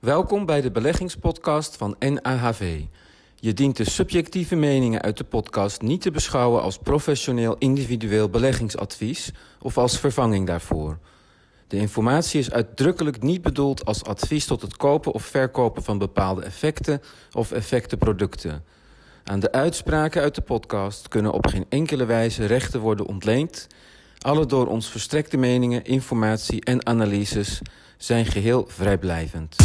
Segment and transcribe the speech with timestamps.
[0.00, 2.80] Welkom bij de beleggingspodcast van NAHV.
[3.34, 9.32] Je dient de subjectieve meningen uit de podcast niet te beschouwen als professioneel individueel beleggingsadvies
[9.62, 10.98] of als vervanging daarvoor.
[11.66, 16.42] De informatie is uitdrukkelijk niet bedoeld als advies tot het kopen of verkopen van bepaalde
[16.42, 17.00] effecten
[17.32, 18.64] of effectenproducten.
[19.24, 23.66] Aan de uitspraken uit de podcast kunnen op geen enkele wijze rechten worden ontleend.
[24.18, 27.60] Alle door ons verstrekte meningen, informatie en analyses
[28.02, 29.56] zijn geheel vrijblijvend.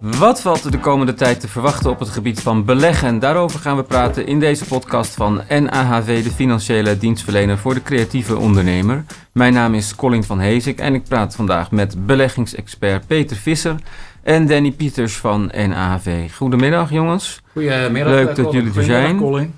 [0.00, 3.18] Wat valt er de komende tijd te verwachten op het gebied van beleggen?
[3.18, 8.36] Daarover gaan we praten in deze podcast van NAHV, de financiële dienstverlener voor de creatieve
[8.36, 9.04] ondernemer.
[9.32, 13.74] Mijn naam is Colin van Heesik en ik praat vandaag met beleggingsexpert Peter Visser
[14.22, 16.34] en Danny Pieters van NAHV.
[16.34, 17.40] Goedemiddag jongens.
[17.52, 18.12] Goedemiddag.
[18.12, 19.18] Leuk dat jullie er zijn.
[19.18, 19.54] Colin.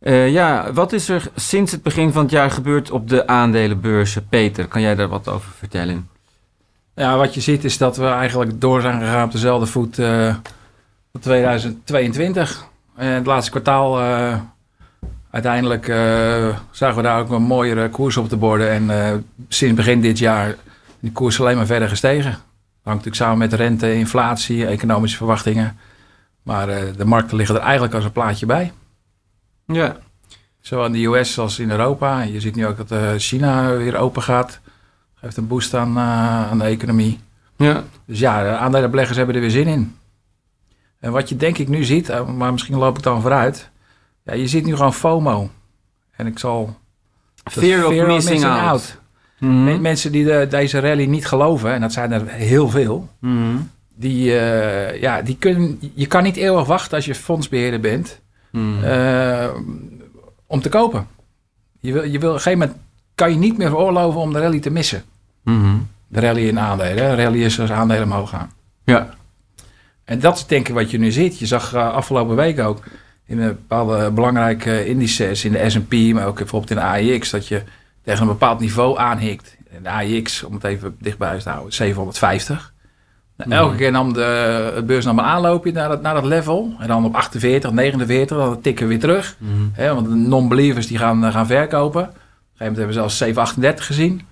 [0.00, 4.28] Uh, ja, wat is er sinds het begin van het jaar gebeurd op de aandelenbeurzen?
[4.28, 6.08] Peter, kan jij daar wat over vertellen?
[6.94, 10.34] Ja, wat je ziet is dat we eigenlijk door zijn gegaan op dezelfde voet uh,
[11.20, 12.68] 2022.
[12.96, 14.36] En het laatste kwartaal, uh,
[15.30, 15.96] uiteindelijk uh,
[16.70, 18.70] zagen we daar ook een mooiere koers op de borden.
[18.70, 19.12] En uh,
[19.48, 20.56] sinds begin dit jaar
[21.00, 22.38] die koers alleen maar verder gestegen.
[22.82, 25.78] Hangt natuurlijk samen met rente, inflatie, economische verwachtingen.
[26.42, 28.72] Maar de markten liggen er eigenlijk als een plaatje bij.
[29.66, 29.96] Ja.
[30.60, 32.20] Zowel in de US als in Europa.
[32.20, 34.60] Je ziet nu ook dat China weer open gaat.
[35.14, 37.20] Geeft een boost aan, uh, aan de economie.
[37.56, 37.84] Ja.
[38.04, 39.96] Dus ja, de aandelenbeleggers hebben er weer zin in.
[41.00, 43.70] En wat je denk ik nu ziet, maar misschien loop ik dan vooruit.
[44.24, 45.50] Ja, je ziet nu gewoon FOMO.
[46.10, 46.78] En ik zal...
[47.44, 48.60] Fear, of missing, out.
[48.60, 48.99] out.
[49.40, 49.80] -hmm.
[49.80, 53.08] Mensen die de, deze rally niet geloven, en dat zijn er heel veel...
[53.20, 53.70] -hmm.
[53.94, 58.20] die, uh, ja, die kunnen, je kan niet eeuwig wachten als je fondsbeheerder bent...
[58.50, 58.84] -hmm.
[58.84, 59.48] uh,
[60.46, 61.06] om te kopen.
[61.80, 62.78] Je wil, je wil op een gegeven moment
[63.14, 65.02] kan je niet meer veroorloven om de rally te missen.
[66.08, 66.96] De rally in aandelen.
[66.96, 68.50] De rally is als aandelen omhoog gaan.
[68.84, 69.14] Ja.
[70.04, 71.38] En dat is denk ik wat je nu ziet.
[71.38, 72.82] Je zag uh, afgelopen week ook
[73.26, 77.62] in bepaalde belangrijke indices, in de S&P, maar ook bijvoorbeeld in de AIX, dat je
[78.02, 79.56] tegen een bepaald niveau aanhikt.
[79.82, 82.72] De AIX, om het even dichtbij te houden, 750.
[83.36, 83.78] Nou, elke mm -hmm.
[83.78, 86.74] keer nam de, de beurs nam een aanloopje naar dat, naar dat level.
[86.78, 89.36] En dan op 48, 49, dan tikken we weer terug.
[89.38, 89.70] Mm -hmm.
[89.74, 92.02] He, want de non-believers die gaan, gaan verkopen.
[92.02, 92.26] Op een gegeven
[92.58, 94.22] moment hebben we zelfs 738 gezien.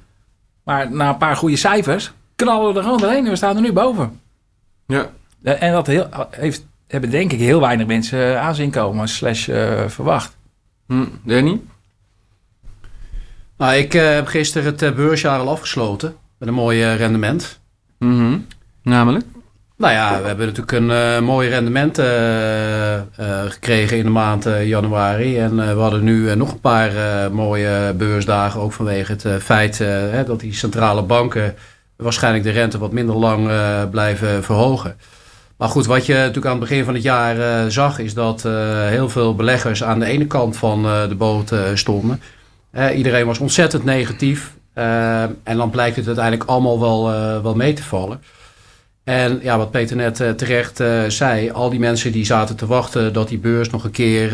[0.65, 3.63] Maar na een paar goede cijfers knallen we er gewoon doorheen en we staan er
[3.63, 4.21] nu boven.
[4.87, 5.11] Ja.
[5.43, 10.37] En dat heel, heeft, hebben denk ik heel weinig mensen aanzien komen, slash uh, verwacht.
[10.87, 11.05] Hm.
[11.25, 11.61] Danny?
[13.59, 17.61] Nou, ik uh, heb gisteren het uh, beursjaar al afgesloten met een mooi rendement.
[17.99, 18.47] Mm -hmm.
[18.83, 19.25] Namelijk?
[19.77, 22.01] Nou ja, we hebben natuurlijk een mooi rendement
[23.53, 25.39] gekregen in de maand januari.
[25.39, 26.93] En we hadden nu nog een paar
[27.33, 28.61] mooie beursdagen.
[28.61, 31.55] Ook vanwege het feit hè, dat die centrale banken
[31.97, 33.51] waarschijnlijk de rente wat minder lang
[33.91, 34.97] blijven verhogen.
[35.57, 38.43] Maar goed, wat je natuurlijk aan het begin van het jaar zag, is dat
[38.89, 42.21] heel veel beleggers aan de ene kant van de boot stonden.
[42.95, 44.57] Iedereen was ontzettend negatief.
[45.43, 47.03] en dan blijkt het uiteindelijk allemaal wel,
[47.43, 48.21] wel mee te vallen.
[49.09, 53.13] En ja, wat Peter net uh, terecht zei, al die mensen die zaten te wachten
[53.13, 54.31] dat die beurs nog een keer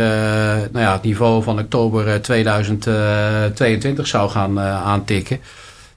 [0.73, 5.41] nou ja, het niveau van oktober 2022 zou gaan aantikken.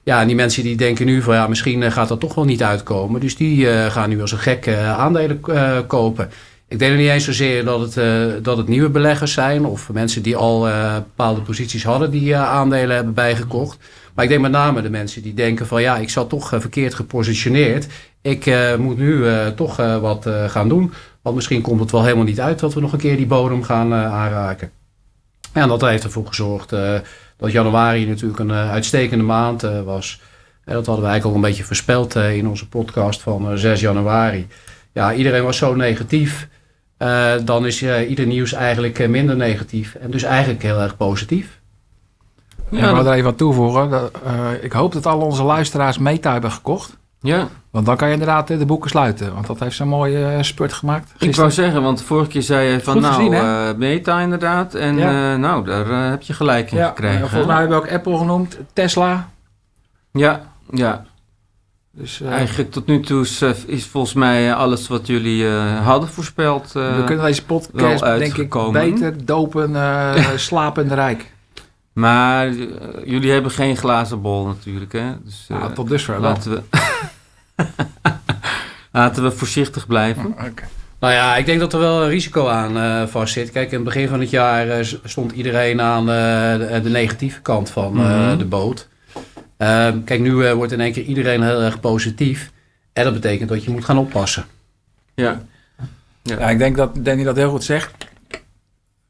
[0.02, 2.62] Ja, en die mensen die denken nu van ja, misschien gaat dat toch wel niet
[2.62, 3.20] uitkomen.
[3.20, 5.40] Dus die gaan nu als een gek aandelen
[5.86, 6.30] kopen.
[6.68, 10.36] Ik denk niet eens zozeer dat het, dat het nieuwe beleggers zijn of mensen die
[10.36, 10.60] al
[10.94, 13.78] bepaalde posities hadden die aandelen hebben bijgekocht.
[14.14, 16.94] Maar ik denk met name de mensen die denken van ja, ik zat toch verkeerd
[16.94, 17.86] gepositioneerd.
[18.22, 19.24] Ik moet nu
[19.56, 20.92] toch wat gaan doen.
[21.22, 23.62] Want misschien komt het wel helemaal niet uit dat we nog een keer die bodem
[23.62, 24.70] gaan aanraken.
[25.52, 26.70] En dat heeft ervoor gezorgd
[27.36, 30.20] dat januari natuurlijk een uitstekende maand was.
[30.64, 34.46] En dat hadden we eigenlijk al een beetje voorspeld in onze podcast van 6 januari.
[34.92, 36.48] Ja, iedereen was zo negatief.
[37.44, 39.94] Dan is ieder nieuws eigenlijk minder negatief.
[39.94, 41.60] En dus eigenlijk heel erg positief.
[42.70, 43.90] Ja, ik wil er even wat toevoegen.
[43.90, 44.10] Dat,
[44.60, 46.96] ik hoop dat al onze luisteraars meta hebben gekocht.
[47.20, 47.48] Ja.
[47.70, 49.34] Want dan kan je inderdaad de boeken sluiten.
[49.34, 51.04] Want dat heeft zo'n mooie uh, spurt gemaakt.
[51.08, 51.28] Gisteren.
[51.28, 54.74] Ik wou zeggen, want vorige keer zei je van Goed nou, gezien, uh, meta inderdaad.
[54.74, 55.32] En Ja.
[55.32, 57.20] uh, nou, daar uh, heb je gelijk in Ja, gekregen.
[57.20, 58.58] volgens mij hebben we ook Apple genoemd.
[58.72, 59.28] Tesla.
[60.12, 60.40] Ja,
[60.70, 61.04] ja.
[62.00, 65.84] Dus uh, Eigenlijk tot nu toe is, uh, is volgens mij alles wat jullie uh,
[65.86, 66.72] hadden voorspeld.
[66.72, 71.32] we kunnen deze wel podcast denk ik beter dopen, uh, slapend rijk.
[71.98, 72.66] Maar uh,
[73.04, 75.12] jullie hebben geen glazen bol natuurlijk, hè?
[75.24, 76.30] Dus, uh, Ja, tot dusver wel.
[76.30, 76.62] laten we
[78.92, 80.26] laten we voorzichtig blijven.
[80.26, 80.68] Oké.
[81.00, 83.50] Nou ja, ik denk dat er wel een risico aan uh, vastzit.
[83.50, 87.92] Kijk, in het begin van het jaar stond iedereen aan de, de, negatieve kant van
[87.92, 88.38] mhm.
[88.38, 88.88] de boot.
[89.58, 92.52] Ehm, kijk, nu wordt in één keer iedereen heel erg positief.
[92.92, 94.44] En dat betekent dat je moet gaan oppassen.
[95.14, 95.40] Ja,
[96.22, 96.38] ja.
[96.38, 98.06] ja ik denk dat Danny dat heel goed zegt.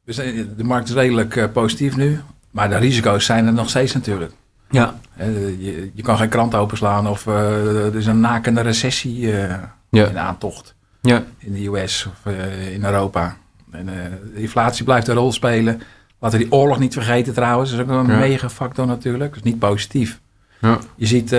[0.05, 2.21] De markt is redelijk positief nu.
[2.51, 4.33] Maar de risico's zijn er nog steeds natuurlijk.
[4.71, 4.99] Ja.
[5.17, 9.55] Je, je kan geen krant openslaan of uh, er is een nakende recessie uh,
[9.91, 10.07] ja.
[10.07, 10.75] in aantocht.
[11.03, 11.25] Ja.
[11.39, 13.37] In de US of uh, in Europa.
[13.71, 13.87] En,
[14.35, 15.83] de inflatie blijft een rol spelen.
[16.19, 17.71] Laten we die oorlog niet vergeten trouwens.
[17.71, 18.19] Dat is ook een ja.
[18.19, 19.35] mega factor natuurlijk.
[19.35, 20.21] Dat is niet positief.
[20.61, 20.79] Ja.
[20.95, 21.31] Je ziet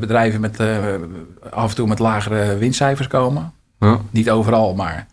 [0.00, 0.60] bedrijven met,
[1.50, 3.52] af en toe met lagere winstcijfers komen.
[3.78, 4.00] Ja.
[4.10, 5.06] Niet overal, maar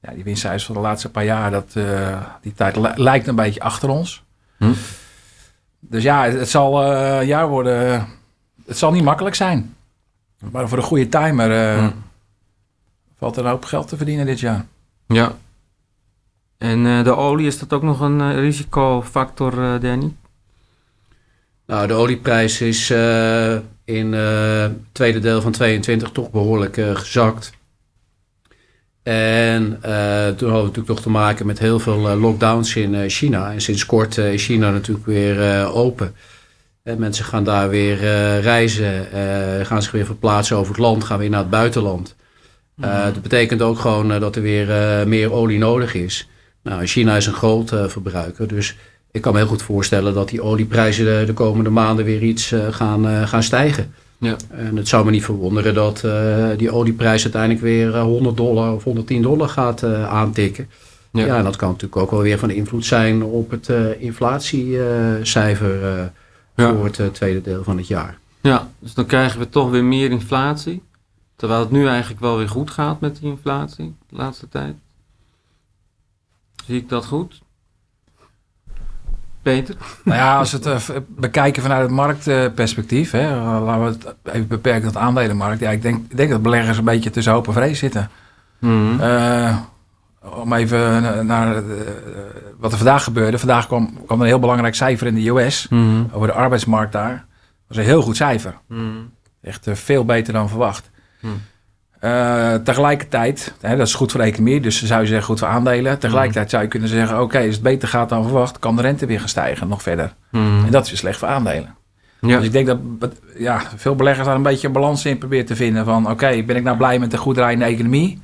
[0.00, 1.72] ja, die winstcijfers van de laatste paar jaar, dat,
[2.40, 4.24] die tijd lijkt een beetje achter ons.
[4.56, 4.72] Hm?
[5.80, 6.92] Dus ja, het, zal
[7.22, 8.06] jaar worden.
[8.66, 9.74] Het zal niet makkelijk zijn.
[10.38, 11.90] Maar voor een goede timer hm.
[13.18, 14.64] valt er een hoop geld te verdienen dit jaar.
[15.06, 15.32] Ja.
[16.58, 20.14] En de olie, is dat ook nog een risicofactor, Danny?
[21.66, 22.90] Nou, de olieprijs is
[23.84, 27.52] in het tweede deel van 22 toch behoorlijk gezakt.
[29.06, 32.94] En uh, toen hadden we natuurlijk toch te maken met heel veel uh, lockdowns in
[32.94, 33.52] uh, China.
[33.52, 36.14] En sinds kort is China natuurlijk weer open.
[36.82, 37.96] En mensen gaan daar weer
[38.40, 39.06] reizen,
[39.66, 42.14] gaan zich weer verplaatsen over het land, gaan weer naar het buitenland.
[42.74, 43.04] Mhm.
[43.12, 44.66] Dat betekent ook gewoon dat er weer
[45.08, 46.28] meer olie nodig is.
[46.62, 48.76] Nou, China is een groot verbruiker, dus
[49.16, 52.54] ik kan me heel goed voorstellen dat die olieprijzen de, de komende maanden weer iets
[52.70, 53.94] gaan, gaan stijgen.
[54.18, 54.36] Ja.
[54.48, 58.74] En het zou me niet verwonderen dat uh, die olieprijs uiteindelijk weer 100 eh, dollar
[58.74, 60.68] of 110 dollar gaat aantikken.
[61.10, 61.26] Ja.
[61.26, 66.12] ja, en dat kan natuurlijk ook wel weer van invloed zijn op het inflatiecijfer
[66.54, 66.74] ja.
[66.74, 68.18] voor het tweede deel van het jaar.
[68.40, 70.82] Ja, dus dan krijgen we toch weer meer inflatie.
[71.36, 74.74] Terwijl het nu eigenlijk wel weer goed gaat met die inflatie de laatste tijd.
[76.66, 77.40] Zie ik dat goed?
[79.52, 79.74] Peter?
[80.04, 84.48] Nou ja, als we het uh, bekijken vanuit het marktperspectief, hè, laten we het even
[84.48, 85.60] beperken tot aandelenmarkt.
[85.60, 88.10] Ja, ik denk, ik denk dat beleggers een beetje tussen hoop en vrees zitten.
[88.58, 89.56] Mm uh,
[90.20, 91.62] om even naar uh,
[92.58, 93.38] wat er vandaag gebeurde.
[93.38, 97.14] Vandaag kwam, kwam een heel belangrijk cijfer in de US mm over de arbeidsmarkt daar.
[97.14, 98.54] Dat was een heel goed cijfer.
[98.68, 99.10] Mm
[99.42, 100.90] Echt veel beter dan verwacht.
[102.00, 105.48] Uh, tegelijkertijd, hè, dat is goed voor de economie, dus zou je zeggen goed voor
[105.48, 105.98] aandelen.
[105.98, 109.06] Tegelijkertijd zou je kunnen zeggen, oké, als het beter gaat dan verwacht, kan de rente
[109.06, 110.14] weer gaan stijgen nog verder.
[110.30, 110.64] Hmm.
[110.64, 111.74] En dat is weer slecht voor aandelen.
[112.20, 112.36] Ja.
[112.36, 115.56] Dus ik denk dat ja, veel beleggers daar een beetje een balans in proberen te
[115.56, 118.22] vinden van, oké, ben ik nou blij met de goed draaiende economie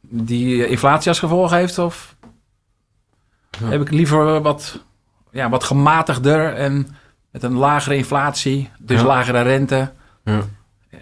[0.00, 2.16] die inflatie als gevolg heeft of
[3.64, 4.84] heb ik liever wat,
[5.30, 6.96] ja, wat gematigder en
[7.30, 9.92] met een lagere inflatie, dus lagere rente.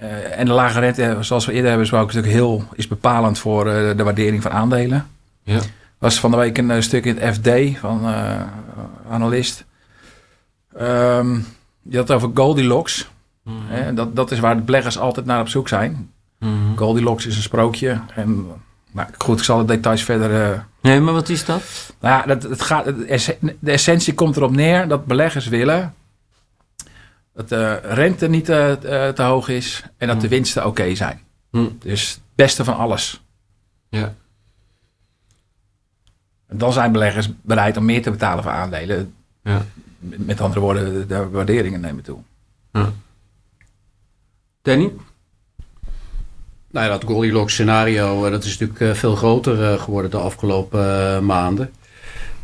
[0.03, 3.39] Uh, en de lage rente, zoals we eerder hebben besproken, is natuurlijk heel is bepalend
[3.39, 5.07] voor uh, de waardering van aandelen.
[5.43, 5.61] Ja.
[5.99, 8.07] was van de week een uh, stuk in het FD van
[9.11, 9.65] analist.
[10.81, 11.47] Um,
[11.83, 13.09] die had het over Goldilocks.
[13.43, 13.95] Mm -hmm.
[13.95, 16.11] dat, dat is waar de beleggers altijd naar op zoek zijn.
[16.39, 16.77] Mm -hmm.
[16.77, 18.01] Goldilocks is een sprookje.
[18.15, 18.47] En
[18.93, 20.65] nou, goed, ik zal de details verder.
[20.81, 21.63] Nee, maar wat is dat?
[22.01, 22.85] Nou ja, dat, het gaat,
[23.59, 25.95] de essentie komt erop neer dat beleggers willen
[27.37, 30.37] dat de rente niet te, eh, te hoog is en dat de hmm.
[30.37, 31.21] winsten oké zijn.
[31.51, 31.77] Hmm.
[31.79, 33.23] Dus het beste van alles.
[33.89, 34.15] Ja.
[36.47, 39.15] En dan zijn beleggers bereid om meer te betalen voor aandelen.
[39.43, 39.65] Ja.
[39.99, 42.19] Met andere woorden, de waarderingen nemen toe.
[42.73, 42.93] Ja.
[44.63, 44.93] Danny?
[46.71, 51.25] Nou ja, dat Goldilocks scenario, eh, dat is natuurlijk eh, veel groter geworden de afgelopen
[51.27, 51.73] maanden.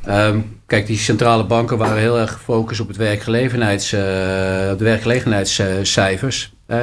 [0.05, 6.53] Ehm, kijk, die centrale banken waren heel erg gefocust op, het werkgelegenheids, uh, de werkgelegenheidscijfers.
[6.67, 6.79] Uh,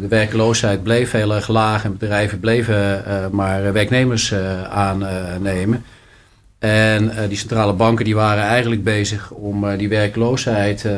[0.00, 4.34] de werkloosheid bleef heel erg laag en bedrijven bleven uh, maar werknemers
[4.68, 5.84] aannemen.
[6.58, 10.90] En die centrale banken die waren eigenlijk bezig om die werkloosheid in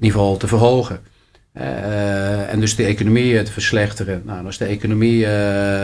[0.00, 1.00] ieder geval te verhogen.
[2.48, 4.22] en dus de economie te verslechteren.
[4.24, 5.26] Nou, als de economie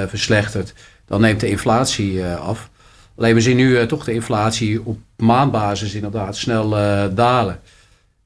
[0.06, 0.74] verslechtert,
[1.06, 2.69] dan neemt de inflatie af.
[3.20, 7.60] Alleen we zien nu uh, toch de inflatie op maandbasis inderdaad snel uh, dalen.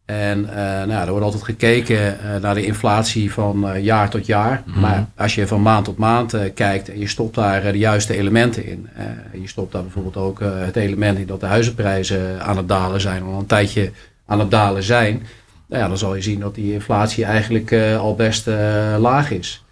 [0.05, 4.63] En uh, nou, er wordt altijd gekeken naar de inflatie van jaar tot jaar.
[4.67, 4.83] Mm -hmm.
[4.83, 8.67] Maar als je van maand tot maand kijkt en je stopt daar de juiste elementen
[8.67, 8.89] in.
[9.43, 13.23] je stopt daar bijvoorbeeld ook het element in dat de huizenprijzen aan het dalen zijn.
[13.23, 13.91] Al een tijdje
[14.27, 15.23] aan het dalen zijn.
[15.67, 18.47] Nou ja, dan zal je zien dat die inflatie eigenlijk al best
[18.99, 19.65] laag is.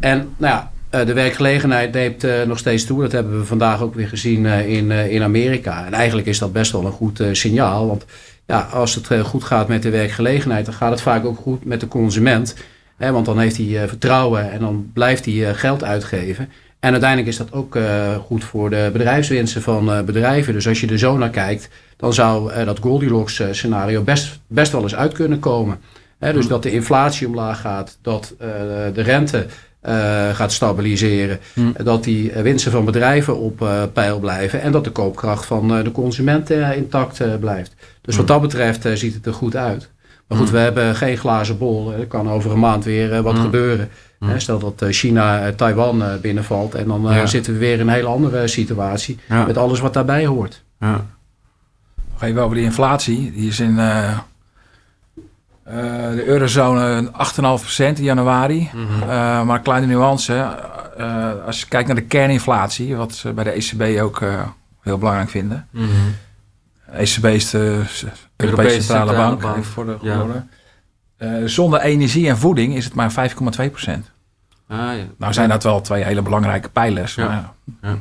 [0.00, 3.00] En nou ja, eh, de werkgelegenheid neemt uh, nog steeds toe.
[3.02, 5.86] Dat hebben we vandaag ook weer gezien uh, in, in Amerika.
[5.86, 7.86] En eigenlijk is dat best wel een goed signaal.
[7.86, 8.04] Want
[8.46, 11.80] ja, als het goed gaat met de werkgelegenheid, dan gaat het vaak ook goed met
[11.80, 12.54] de consument.
[12.96, 16.48] Hè, want dan heeft hij vertrouwen en dan blijft hij geld uitgeven.
[16.80, 17.78] En uiteindelijk is dat ook
[18.26, 20.52] goed voor de bedrijfswinsten van bedrijven.
[20.52, 24.82] Dus als je er zo naar kijkt, dan zou dat Goldilocks scenario best, best wel
[24.82, 25.80] eens uit kunnen komen.
[26.18, 26.48] dus hmm.
[26.48, 28.34] dat de inflatie omlaag gaat, dat
[28.94, 29.46] de rente
[30.32, 31.38] gaat stabiliseren.
[31.54, 31.74] Hmm.
[31.82, 34.62] Dat die winsten van bedrijven op peil blijven.
[34.62, 37.74] En dat de koopkracht van de consumenten intact blijft.
[38.00, 38.40] Dus wat hmm.
[38.40, 39.90] dat betreft ziet het er goed uit.
[40.28, 41.92] Maar goed, we hebben geen glazen bol.
[41.92, 43.88] Er kan over een maand weer wat gebeuren.
[44.36, 47.88] Stel dat eh, China eh, Taiwan eh, binnenvalt en dan zitten we weer in een
[47.88, 50.62] hele andere situatie met alles wat daarbij hoort.
[50.80, 51.06] Ja.
[52.12, 53.32] Nog even over die inflatie.
[53.32, 53.78] Die is in
[55.64, 58.70] de eurozone 8,5% in januari.
[58.72, 59.06] Mhm.
[59.46, 60.44] maar een kleine nuance.
[61.46, 64.22] als je kijkt naar de kerninflatie, wat ze bij de ECB ook
[64.80, 65.68] heel belangrijk vinden.
[65.70, 66.14] Mm
[66.92, 67.82] ECB is de
[68.36, 69.64] Europese, Centrale, Bank, Bank.
[69.64, 69.96] voor de
[71.18, 71.46] ja.
[71.48, 74.10] zonder energie en voeding is het maar 5,2 procent.
[74.68, 75.04] Ah, ja.
[75.16, 77.14] Nou zijn dat wel twee hele belangrijke pijlers.
[77.16, 77.50] Maar,
[77.82, 77.98] ja.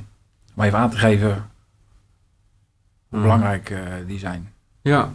[0.53, 1.49] maar even aan te geven
[3.09, 4.53] hoe belangrijk uh, die zijn.
[4.81, 5.11] Ja.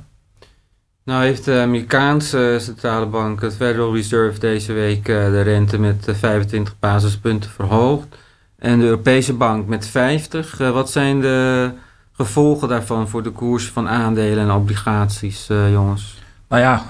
[1.08, 6.08] Nou heeft de Amerikaanse centrale bank, het Federal Reserve, deze week uh, de rente met
[6.12, 8.06] 25 basispunten verhoogd.
[8.58, 10.60] En de Europese bank met 50.
[10.60, 11.70] Uh, wat zijn de
[12.12, 16.18] gevolgen daarvan voor de koers van aandelen en obligaties, jongens?
[16.48, 16.86] Nou ja,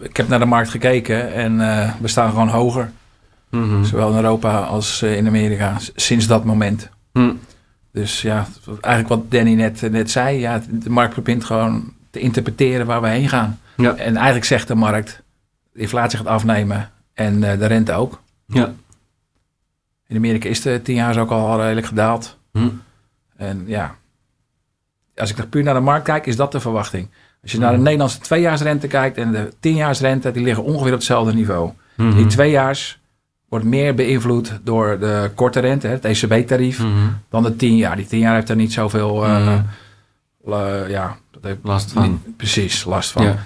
[0.00, 1.58] ik heb naar de markt gekeken en
[2.00, 2.90] we staan gewoon hoger.
[3.50, 3.84] Mhm.
[3.84, 6.88] Zowel in Europa als eh, in Amerika, sinds dat moment.
[7.12, 7.32] Mhm.
[7.92, 8.46] Dus ja,
[8.80, 13.08] eigenlijk wat Danny net, net zei, ja, de markt probeert gewoon te interpreteren waar we
[13.08, 13.60] heen gaan.
[13.76, 13.94] Ja.
[13.94, 15.22] En eigenlijk zegt de markt,
[15.72, 18.20] de inflatie gaat afnemen en uh, de rente ook.
[18.46, 18.72] Ja.
[20.06, 22.38] In Amerika is de tien jaar ook al redelijk gedaald.
[22.52, 22.82] Mm.
[23.36, 23.94] En ja,
[25.16, 27.08] als ik puur naar de markt kijk, is dat de verwachting.
[27.42, 27.84] Als je naar de mhm.
[27.84, 31.70] Nederlandse tweejaarsrente kijkt en de tienjaarsrente, die liggen ongeveer op hetzelfde niveau.
[31.96, 33.00] Die tweejaars
[33.48, 36.84] wordt meer beïnvloed door de korte rente, het ECB-tarief,
[37.28, 37.96] dan de 10 jaar.
[37.96, 39.58] Die 10 jaar heeft er niet zoveel uh,
[40.88, 42.22] ja, heeft last van.
[42.36, 43.36] precies, last van.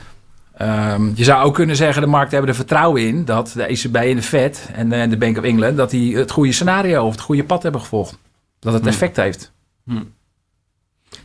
[0.56, 3.96] Ehm, je zou ook kunnen zeggen, de markten hebben er vertrouwen in dat de ECB
[3.96, 7.12] en de Fed en de, de Bank of England, dat die het goede scenario of
[7.12, 8.18] het goede pad hebben gevolgd.
[8.58, 8.90] Dat het mhm.
[8.90, 9.52] effect heeft.
[9.84, 10.12] Hmm.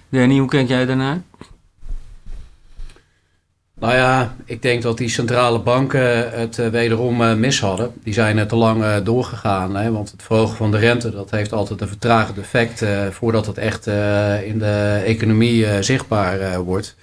[0.09, 1.21] Danny, hoe kijk jij daarnaar?
[3.79, 7.91] Nou ja, ik denk dat die centrale banken het uh, wederom uh, mis hadden.
[8.03, 9.75] Die zijn uh, te lang doorgegaan.
[9.75, 13.57] Hè, want het verhogen van de rente dat heeft altijd een vertragend effect voordat het
[13.57, 13.87] echt
[14.45, 16.95] in de economie zichtbaar wordt.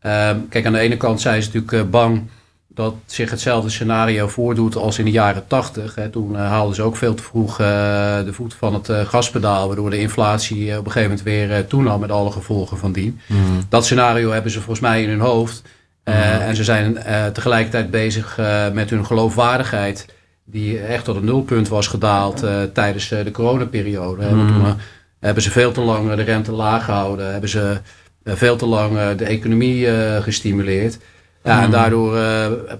[0.00, 2.22] Ehm, kijk, aan de ene kant zijn ze natuurlijk bang
[2.68, 5.94] dat zich hetzelfde scenario voordoet als in de jaren 80.
[5.94, 6.08] Hè.
[6.08, 10.78] Toen haalden ze ook veel te vroeg de voet van het gaspedaal, waardoor de inflatie
[10.78, 13.20] op een gegeven moment weer toenam met alle gevolgen van dien.
[13.26, 13.62] Mm.
[13.68, 15.62] Dat scenario hebben ze volgens mij in hun hoofd.
[16.04, 16.40] Eh, mhm.
[16.40, 20.06] En ze zijn uh, tegelijkertijd bezig uh, met hun geloofwaardigheid,
[20.44, 24.26] die echt tot een nulpunt was gedaald tijdens de coronaperiode.
[24.26, 24.46] Mm.
[24.46, 24.76] Toen
[25.20, 27.76] hebben ze veel te lang de rente laag gehouden, hebben ze
[28.24, 29.86] veel te lang de economie
[30.20, 30.98] gestimuleerd.
[31.42, 31.70] Ja, en mhm.
[31.70, 32.18] daardoor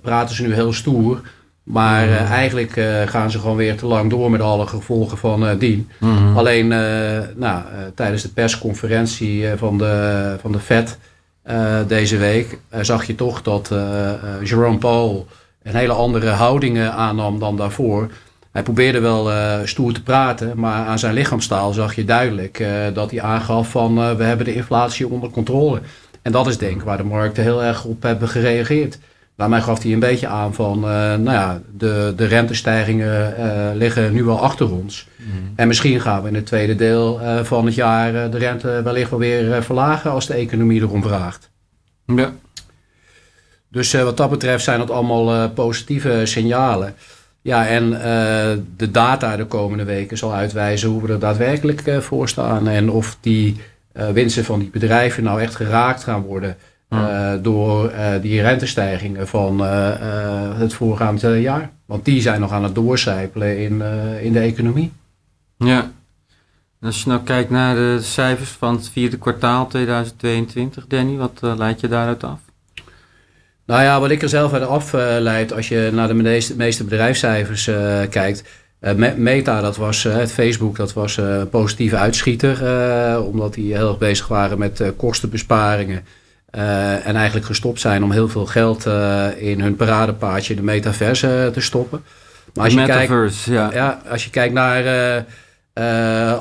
[0.03, 1.21] praten ze nu heel stoer.
[1.63, 5.45] Maar uh, eigenlijk uh, gaan ze gewoon weer te lang door met alle gevolgen van
[5.45, 5.89] uh, dien.
[5.99, 6.37] Mm.
[6.37, 6.69] Alleen
[7.37, 7.63] nou,
[7.95, 10.99] tijdens de persconferentie van de, van de FED
[11.87, 15.27] deze week uh, zag je toch dat uh, Jerome Paul
[15.63, 18.11] een hele andere houding aannam dan daarvoor.
[18.53, 19.31] Hij probeerde wel
[19.67, 24.25] stoer te praten, maar aan zijn lichaamstaal zag je duidelijk dat hij aangaf van we
[24.25, 25.81] hebben de inflatie onder controle.
[26.23, 28.99] En dat is denk ik waar de markten heel erg op hebben gereageerd.
[29.37, 33.35] Daarmee gaf hij een beetje aan van, nou ja, de, de rentestijgingen
[33.77, 35.09] liggen nu wel achter ons.
[35.17, 35.29] Mhm.
[35.57, 39.19] En misschien gaan we in het tweede deel van het jaar de rente wellicht wel
[39.19, 41.51] weer verlagen als de economie erom vraagt.
[42.07, 42.33] Ja.
[43.71, 46.95] Dus wat dat betreft zijn dat allemaal positieve signalen.
[47.43, 47.91] Ja, en
[48.77, 52.69] de data de komende weken zal uitwijzen hoe we er daadwerkelijk voor staan.
[52.69, 53.57] En of die
[54.13, 56.57] winsten van die bedrijven nou echt geraakt gaan worden
[57.43, 59.61] door die rentestijgingen van
[60.59, 61.71] het voorgaande jaar.
[61.87, 63.83] Want die zijn nog aan het doorcijpelen in,
[64.21, 64.93] in de economie.
[65.57, 65.91] Ja.
[66.81, 71.81] als je nou kijkt naar de cijfers van het vierde kwartaal 2022, Danny, wat leid
[71.81, 72.39] je daaruit af?
[73.67, 77.65] Nou ja, wat ik er zelf uit afleid als je naar de meeste, meeste bedrijfscijfers
[78.11, 78.45] kijkt.
[79.17, 82.59] Meta, dat was het Facebook, dat was een positieve uitschieter.
[83.23, 86.05] omdat die heel erg bezig waren met kostenbesparingen.
[87.05, 88.87] En eigenlijk gestopt zijn om heel veel geld
[89.37, 92.03] in hun paradepaardje, de metaverse, te stoppen.
[92.55, 93.81] Maar als je, Metaverse, kijkt, ja.
[93.81, 94.03] ja.
[94.11, 95.25] Als je kijkt naar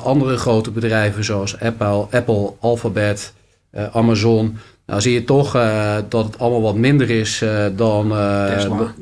[0.02, 3.32] andere grote bedrijven zoals Apple, Apple Alphabet,
[3.92, 4.58] Amazon.
[4.86, 5.52] Nou zie je toch
[6.08, 7.44] dat het allemaal wat minder is
[7.76, 8.08] dan,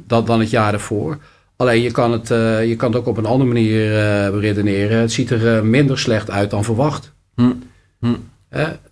[0.07, 1.19] dan, dan het jaar ervoor.
[1.63, 4.99] Alleen je kan, het, uh, je kan het ook op een andere manier uh, redeneren.
[4.99, 7.13] Het ziet er uh, minder slecht uit dan verwacht.
[7.35, 7.53] Hm.
[8.01, 8.15] Hm.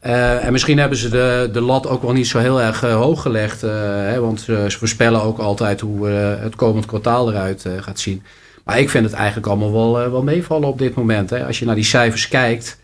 [0.01, 3.61] En misschien hebben ze de, de lat ook wel niet zo heel erg hoog gelegd.
[3.61, 8.23] Hè, want ze voorspellen ook altijd hoe het komend kwartaal eruit gaat zien.
[8.65, 11.31] Maar ik vind het eigenlijk allemaal wel, wel meevallen op dit moment.
[11.31, 11.47] Hè.
[11.47, 12.81] Als je naar die cijfers kijkt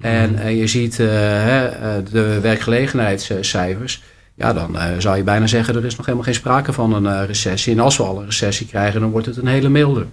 [0.00, 0.48] en hm.
[0.48, 4.02] je ziet de werkgelegenheidscijfers
[4.36, 7.72] ja, dan zou je bijna zeggen, er is nog helemaal geen sprake van een recessie.
[7.72, 10.06] En als we al een recessie krijgen, dan wordt het een hele milde.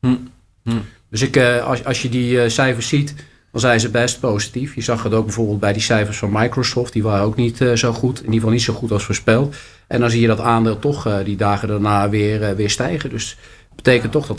[0.00, 0.16] Hm.
[0.62, 0.70] Hm.
[1.10, 3.14] Dus ik, als, als je die cijfers ziet,
[3.56, 4.74] dan zijn ze best positief.
[4.74, 6.92] Je zag het ook bijvoorbeeld bij die cijfers van Microsoft.
[6.92, 9.56] Die waren ook niet zo goed, in ieder geval niet zo goed als voorspeld.
[9.86, 13.10] En dan zie je dat aandeel toch die dagen daarna weer, weer stijgen.
[13.10, 13.36] Dus
[13.68, 14.38] dat betekent toch dat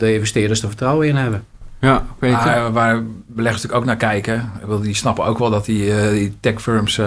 [0.00, 1.44] de investeerders er vertrouwen in hebben.
[1.80, 2.70] Ja, weet je.
[2.72, 4.50] waar beleggers natuurlijk ook naar kijken.
[4.82, 7.00] Die snappen ook wel dat die, die tech firms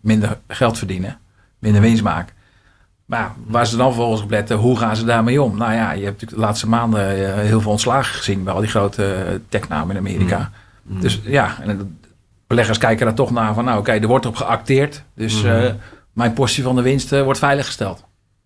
[0.00, 1.18] minder geld verdienen
[1.60, 2.34] minder winst maken.
[3.04, 5.56] Maar waar ze dan vervolgens op letten, hoe gaan ze daarmee om?
[5.56, 8.60] Nou ja, je hebt natuurlijk de laatste maanden eh, heel veel ontslagen gezien bij al
[8.60, 10.38] die grote eh, technamen in Amerika.
[10.38, 10.48] Mm.
[10.90, 11.00] Mm.
[11.00, 11.98] Dus ja, en
[12.46, 15.02] beleggers kijken daar toch naar van, nou oké, er wordt op geacteerd.
[15.14, 15.50] Dus mm.
[15.50, 15.70] uh,
[16.12, 18.04] mijn portie van de winst uh, wordt veiliggesteld.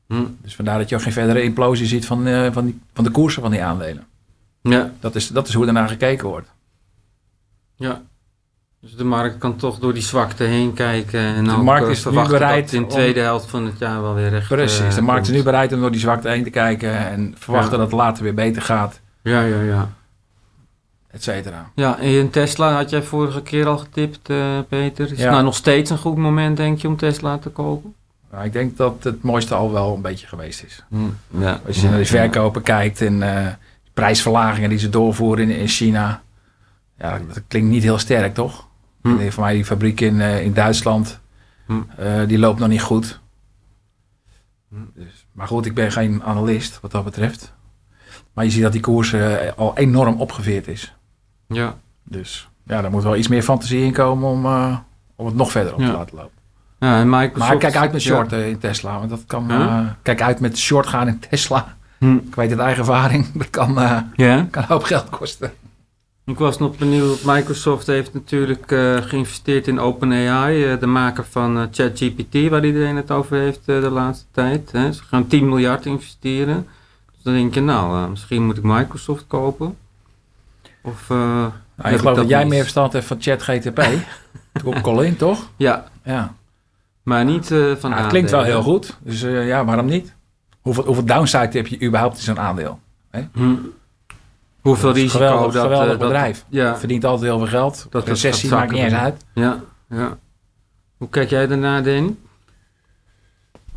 [0.09, 0.37] Mm.
[0.43, 3.11] Dus vandaar dat je ook geen verdere implosie ziet van, uh, van, die, van de
[3.11, 4.07] koersen van die aandelen.
[4.63, 4.91] Ja.
[5.01, 6.53] Dat is, dat is hoe er naar gekeken wordt.
[7.77, 8.03] Ja,
[8.85, 11.21] dus de markt kan toch door die zwakte heen kijken.
[11.21, 14.29] En de markt is nu bereid in de tweede helft van het jaar wel weer
[14.29, 14.49] recht.
[14.49, 17.35] Precies, de eh, markt is nu bereid om door die zwakte heen te kijken en
[17.39, 19.01] verwachten dat het later weer beter gaat.
[19.23, 19.89] Ja, ja, ja.
[21.15, 21.71] Etcetera.
[21.75, 25.13] Ja, en in Tesla had jij vorige keer al getipt, uh, Peter.
[25.13, 27.95] Is het nou nog steeds een goed moment, denk je, om Tesla te kopen?
[28.31, 30.85] Nou, ik denk dat het mooiste al wel een beetje geweest is.
[30.89, 31.41] Hm.
[31.41, 31.61] Ja.
[31.67, 33.47] Als je naar de verkopen kijkt en uh,
[33.93, 36.23] prijsverlagingen die ze doorvoeren in, in China.
[36.99, 38.67] Ja, dat klinkt niet heel sterk, toch?
[39.03, 39.31] Hm.
[39.31, 41.21] Voor mij die fabriek in, uh, in Duitsland,
[41.67, 42.27] hm.
[42.27, 43.21] die loopt nog niet goed.
[44.69, 44.77] Hm.
[44.95, 47.53] Dus, maar goed, ik ben geen analist wat dat betreft.
[48.33, 50.95] Maar je ziet dat die koers uh, al enorm opgeveerd is.
[51.47, 51.77] Ja.
[52.03, 54.47] Dus ja, daar moet wel iets meer fantasie in komen om,
[55.17, 56.33] om het nog verder op te laten lopen.
[56.79, 58.99] Ja, en Microsoft, maar kijk uit met short in Tesla.
[58.99, 59.51] Want dat kan.
[60.03, 61.77] kijk uit met short gaan in Tesla.
[61.99, 62.15] Hm.
[62.15, 63.33] Ik weet het eigen ervaring.
[63.33, 65.53] Dat kan, kan een hoop geld kosten.
[66.27, 67.25] Ik was nog benieuwd.
[67.25, 72.97] Microsoft heeft natuurlijk uh, geïnvesteerd in OpenAI, uh, de maker van uh, ChatGPT, waar iedereen
[72.97, 74.73] het over heeft de laatste tijd.
[74.73, 74.93] Hè.
[74.93, 76.67] Ze gaan 10 miljard investeren.
[77.13, 79.77] Dus dan denk je, nou, misschien moet ik Microsoft kopen.
[80.85, 83.85] Of, nou, ik geloof dat, jij meer verstand hebt van ChatGTP.
[84.65, 85.51] Op Colin, toch?
[85.57, 85.85] Ja.
[86.05, 86.35] ja.
[87.03, 90.15] Maar niet van nou, Het klinkt wel heel goed, dus ja, waarom niet?
[90.61, 92.81] Hoeveel, hoeveel downside heb je überhaupt in zo'n aandeel?
[93.11, 93.27] Hè?
[93.33, 93.55] Hm.
[94.61, 95.63] Hoeveel risico geweldig, dat...
[95.63, 96.45] Geweldig uh, bedrijf.
[96.49, 96.77] ja.
[96.79, 97.87] Verdient altijd heel veel geld.
[97.91, 99.25] Dat Recessie maakt niet eens uit.
[99.35, 100.19] Ja, ja.
[100.97, 102.15] Hoe kijk jij daarna, Danny?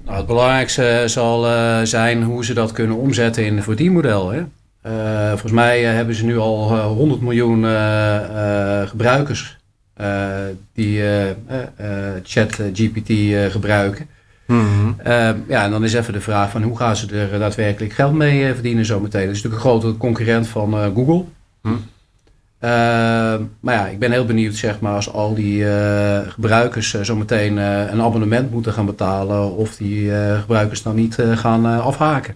[0.04, 4.30] Nou, het belangrijkste zal uh, zijn hoe ze dat kunnen omzetten in een verdienmodel.
[4.30, 4.46] Hè?
[4.88, 7.66] Uh, volgens mij hebben ze nu al 100 miljoen
[8.88, 9.58] gebruikers
[10.74, 11.02] die
[12.24, 13.12] ChatGPT
[13.52, 14.08] gebruiken.
[14.46, 14.96] Mm
[15.48, 18.54] ja, en dan is even de vraag van hoe gaan ze er daadwerkelijk geld mee
[18.54, 19.26] verdienen zometeen.
[19.26, 21.24] Dat is natuurlijk een grote concurrent van Google.
[21.62, 21.76] Mhm.
[23.60, 28.02] Maar ja, ik ben heel benieuwd zeg maar als al die eh, gebruikers zometeen een
[28.02, 32.36] abonnement moeten gaan betalen of die gebruikers dan niet gaan afhaken.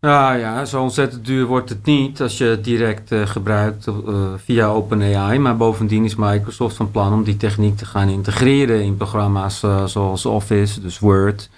[0.00, 4.32] Ja, ja, zo ontzettend duur wordt het niet als je het direct uh, gebruikt uh,
[4.36, 5.38] via OpenAI.
[5.38, 9.84] Maar bovendien is Microsoft van plan om die techniek te gaan integreren in programma's uh,
[9.84, 11.50] zoals Office, dus Word,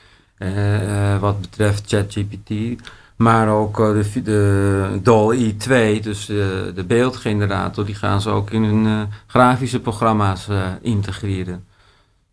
[1.20, 2.82] wat betreft ChatGPT.
[3.16, 9.08] Maar ook de, de DALL-E 2, dus de beeldgenerator, die gaan ze ook in hun
[9.26, 10.48] grafische programma's
[10.82, 11.64] integreren.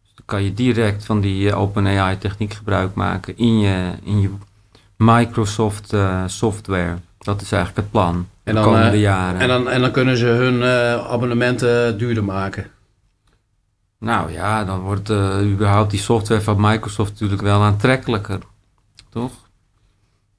[0.02, 4.30] Dus dan kan je direct van die OpenAI techniek gebruik maken in je, in je
[4.98, 6.96] Microsoft uh, software.
[7.18, 9.40] Dat is eigenlijk het plan de dan, komende uh, jaren.
[9.40, 12.66] En dan, en dan kunnen ze hun uh, abonnementen duurder maken.
[14.00, 15.10] Nou ja, dan wordt
[15.42, 18.40] überhaupt die software van Microsoft natuurlijk wel aantrekkelijker.
[19.10, 19.32] Toch?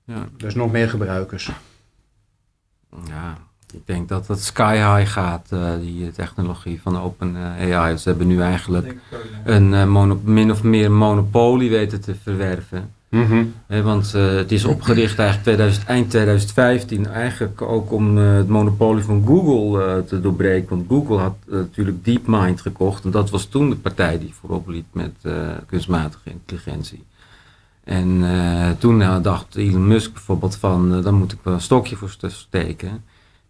[0.05, 0.29] Ja.
[0.37, 1.51] Dus nog meer gebruikers.
[3.07, 3.37] Ja,
[3.75, 5.49] ik denk dat het sky high gaat,
[5.81, 7.97] die technologie van OpenAI.
[7.97, 8.95] Ze hebben nu eigenlijk
[9.45, 9.93] een
[10.25, 12.93] min of meer monopolie weten te verwerven.
[13.09, 18.49] Mm want uh, het is opgericht eigenlijk 2000, eind 2015 eigenlijk ook om uh, het
[18.49, 20.69] monopolie van Google uh, te doorbreken.
[20.69, 24.87] Want Google had natuurlijk DeepMind gekocht en dat was toen de partij die voorop liep
[24.93, 25.13] met
[25.67, 27.05] kunstmatige intelligentie.
[27.85, 28.25] En
[28.79, 33.05] toen dacht Elon Musk bijvoorbeeld van, dan moet ik wel een stokje voor steken.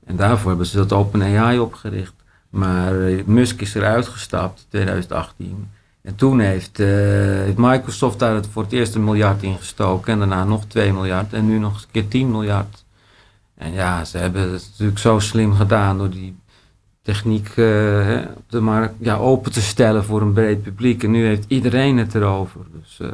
[0.07, 2.15] En daarvoor hebben ze dat OpenAI opgericht.
[2.51, 2.95] Maar
[3.25, 5.69] Musk is eruit gestapt in 2018.
[6.09, 10.13] En toen heeft, eh, Microsoft daar voor het eerst een miljard in gestoken.
[10.13, 11.33] En daarna nog 2 miljard.
[11.33, 12.85] En nu nog een keer 10 miljard.
[13.55, 16.37] En ja, ze hebben het natuurlijk zo slim gedaan door die
[17.03, 17.57] techniek eh,
[18.49, 21.03] de markt ja, open te stellen voor een breed publiek.
[21.03, 22.61] En nu heeft iedereen het erover.
[22.81, 23.09] Dus eh,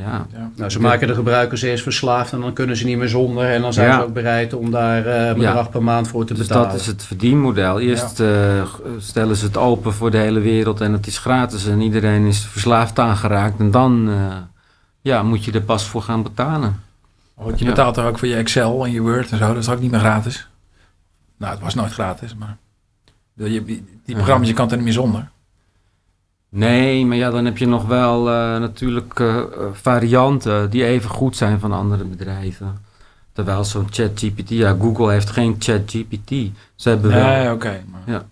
[0.00, 0.26] ja.
[0.32, 0.50] Ja.
[0.56, 3.44] Nou, ze maken de gebruikers eerst verslaafd en dan kunnen ze niet meer zonder.
[3.44, 3.98] En dan zijn Ja.
[3.98, 6.68] ze ook bereid om daar eh, een bedrag per maand voor te Dus betalen.
[6.70, 7.80] dat is het verdienmodel.
[7.80, 8.62] Eerst eh,
[8.98, 12.38] stellen ze het open voor de hele wereld en het is gratis en iedereen is
[12.44, 13.58] verslaafd aangeraakt.
[13.60, 14.36] En dan eh,
[15.00, 16.80] ja, moet je er pas voor gaan betalen.
[17.34, 17.70] Want je Ja.
[17.70, 19.46] betaalt er ook voor je Excel en je Word en zo.
[19.46, 20.48] Dat is ook niet meer gratis.
[21.36, 22.56] Nou, het was nooit gratis, maar...
[23.34, 25.28] Die, die die programma's, je kan het er niet meer zonder.
[26.52, 31.10] Nee, maar ja, dan heb je nog wel eh, natuurlijk eh, eh, varianten die even
[31.10, 32.78] goed zijn van andere bedrijven.
[33.32, 36.30] Terwijl zo'n ChatGPT, ja, Google heeft geen ChatGPT.
[36.74, 37.26] Ze hebben wel.
[37.26, 37.82] Nee, oké.
[37.90, 38.22] maar-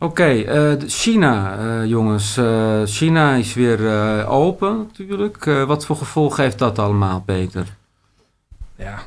[0.00, 2.40] Oké, eh, de- China, jongens.
[2.84, 3.80] China is weer
[4.26, 5.44] open natuurlijk.
[5.44, 7.66] Wat voor gevolgen heeft dat allemaal, Peter?
[8.76, 8.98] ja,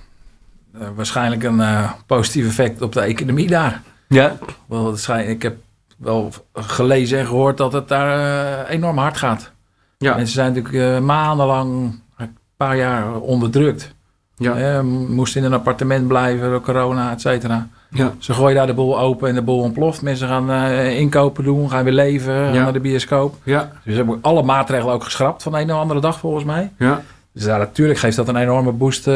[0.96, 1.62] waarschijnlijk een
[2.06, 3.82] positief effect op de economie daar.
[4.08, 4.38] Ja.
[4.66, 4.96] Wel,
[5.28, 5.58] ik heb
[6.02, 9.52] wel gelezen en gehoord dat het daar eh, enorm hard gaat.
[9.98, 10.16] Ja.
[10.16, 13.94] Mensen zijn natuurlijk eh, maandenlang, een paar jaar onderdrukt.
[14.36, 14.82] Ja.
[15.08, 17.68] Moesten in een appartement blijven door corona, et cetera.
[17.90, 18.14] Ja.
[18.18, 20.02] Ze gooien daar de boel open en de boel ontploft.
[20.02, 22.64] Mensen gaan eh, inkopen doen, gaan weer leven, gaan Ja.
[22.64, 23.36] naar de bioscoop.
[23.44, 23.72] Ja.
[23.84, 26.72] Dus ze hebben alle maatregelen ook geschrapt van de een of andere dag volgens mij.
[26.78, 27.02] Ja.
[27.34, 29.08] Dus ja, natuurlijk geeft dat een enorme boost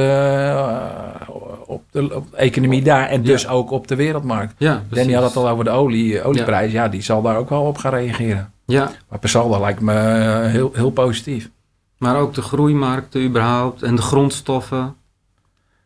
[2.01, 3.49] de, economie daar en dus Ja.
[3.49, 4.53] ook op de wereldmarkt.
[4.57, 6.71] Ja, Danny had het al over de olie, olieprijs.
[6.71, 6.87] Ja.
[6.87, 8.51] die zal daar ook wel op gaan reageren.
[8.65, 11.49] Ja, Maar per saldo lijkt me eh, heel, heel positief.
[11.97, 14.95] maar ook de groeimarkten überhaupt en de grondstoffen.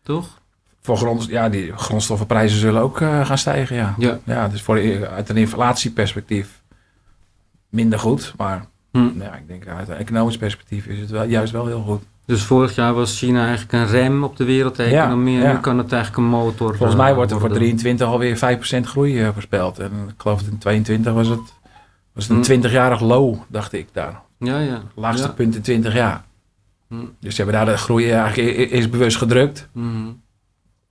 [0.04, 0.38] Toch?
[0.82, 3.96] Voor grond, ja, die grondstoffenprijzen zullen ook eh, gaan stijgen, ja.
[3.98, 4.20] Ja.
[4.24, 6.62] Ja, dus voor, uit een inflatieperspectief
[7.70, 8.34] minder goed.
[8.38, 9.08] Maar Hm.
[9.22, 12.04] ja, ik denk uit een economisch perspectief is het wel, juist wel heel goed.
[12.30, 15.34] Dus vorig jaar was China eigenlijk een rem op de wereldeconomie.
[15.34, 15.54] Ja, en ja.
[15.54, 17.68] nu kan het eigenlijk een motor Volgens eh, mij wordt er voor worden.
[17.68, 18.38] 23 alweer
[18.84, 19.80] 5% groei eh, voorspeld.
[19.80, 21.40] En ik geloof dat in 22 was het,
[22.14, 24.22] was het een 20-jarig low, dacht ik daar.
[24.40, 24.82] Ja, ja.
[24.96, 25.34] Laagste Ja.
[25.34, 26.24] punt in 20 jaar.
[26.88, 26.96] Hm.
[27.20, 30.08] Dus ze hebben daar de groei eigenlijk is bewust gedrukt, Mhm.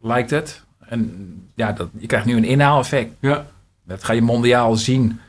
[0.00, 0.64] lijkt het.
[0.80, 3.14] En ja, dat, je krijgt nu een inhaaleffect.
[3.20, 3.46] Ja.
[3.84, 5.20] Dat ga je mondiaal zien.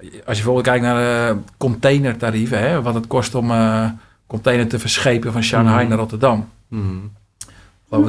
[0.00, 3.88] Als je bijvoorbeeld kijkt naar de containertarieven, hè, wat het kost om eh
[4.30, 5.88] container te verschepen van Shanghai Mhm.
[5.88, 6.48] naar Rotterdam.
[6.68, 6.84] Mhm.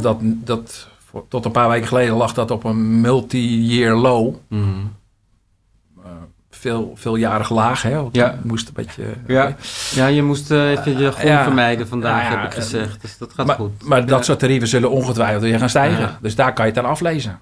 [0.01, 4.35] Dat, dat voor- tot een paar weken geleden lag dat op een multi-year low.
[4.47, 4.63] Mhm.
[6.03, 6.11] Eh,
[6.49, 7.95] veel, veeljarig laag, hè?
[8.01, 8.39] Want Ja.
[8.43, 9.03] moest een beetje...
[9.27, 9.55] Ja.
[9.93, 11.43] ja, je moest eh, even je groen ja.
[11.43, 13.01] vermijden vandaag, ja, heb ik gezegd.
[13.01, 13.83] Dus dat gaat maar, goed.
[13.83, 16.17] maar dat soort tarieven zullen ongetwijfeld weer gaan stijgen.
[16.21, 17.39] Dus daar kan je het aan aflezen.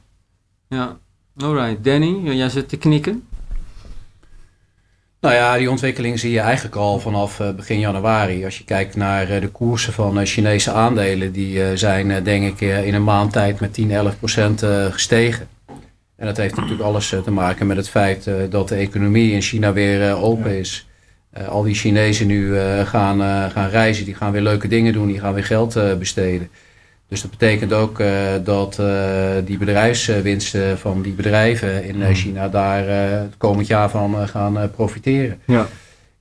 [0.67, 0.97] Ja.
[1.37, 3.27] Alright, Danny, jij zit te knikken.
[5.21, 8.45] Nou ja, die ontwikkeling zie je eigenlijk al vanaf eh, begin januari.
[8.45, 12.85] Als je kijkt naar eh, de koersen van eh, Chinese aandelen, die zijn denk ik
[12.85, 15.47] in een maand tijd met 10, 11 procent gestegen.
[16.15, 19.73] En dat heeft natuurlijk alles te maken met het feit dat de economie in China
[19.73, 20.87] weer open is.
[21.47, 25.33] Al die Chinezen nu gaan, gaan reizen, die gaan weer leuke dingen doen, die gaan
[25.33, 26.49] weer geld besteden.
[27.09, 28.11] Dus dat betekent ook eh,
[28.43, 28.87] dat eh,
[29.45, 32.15] die bedrijfswinsten van die bedrijven in eh, Hmm.
[32.15, 35.39] China daar het komend jaar van gaan profiteren.
[35.45, 35.67] Ja.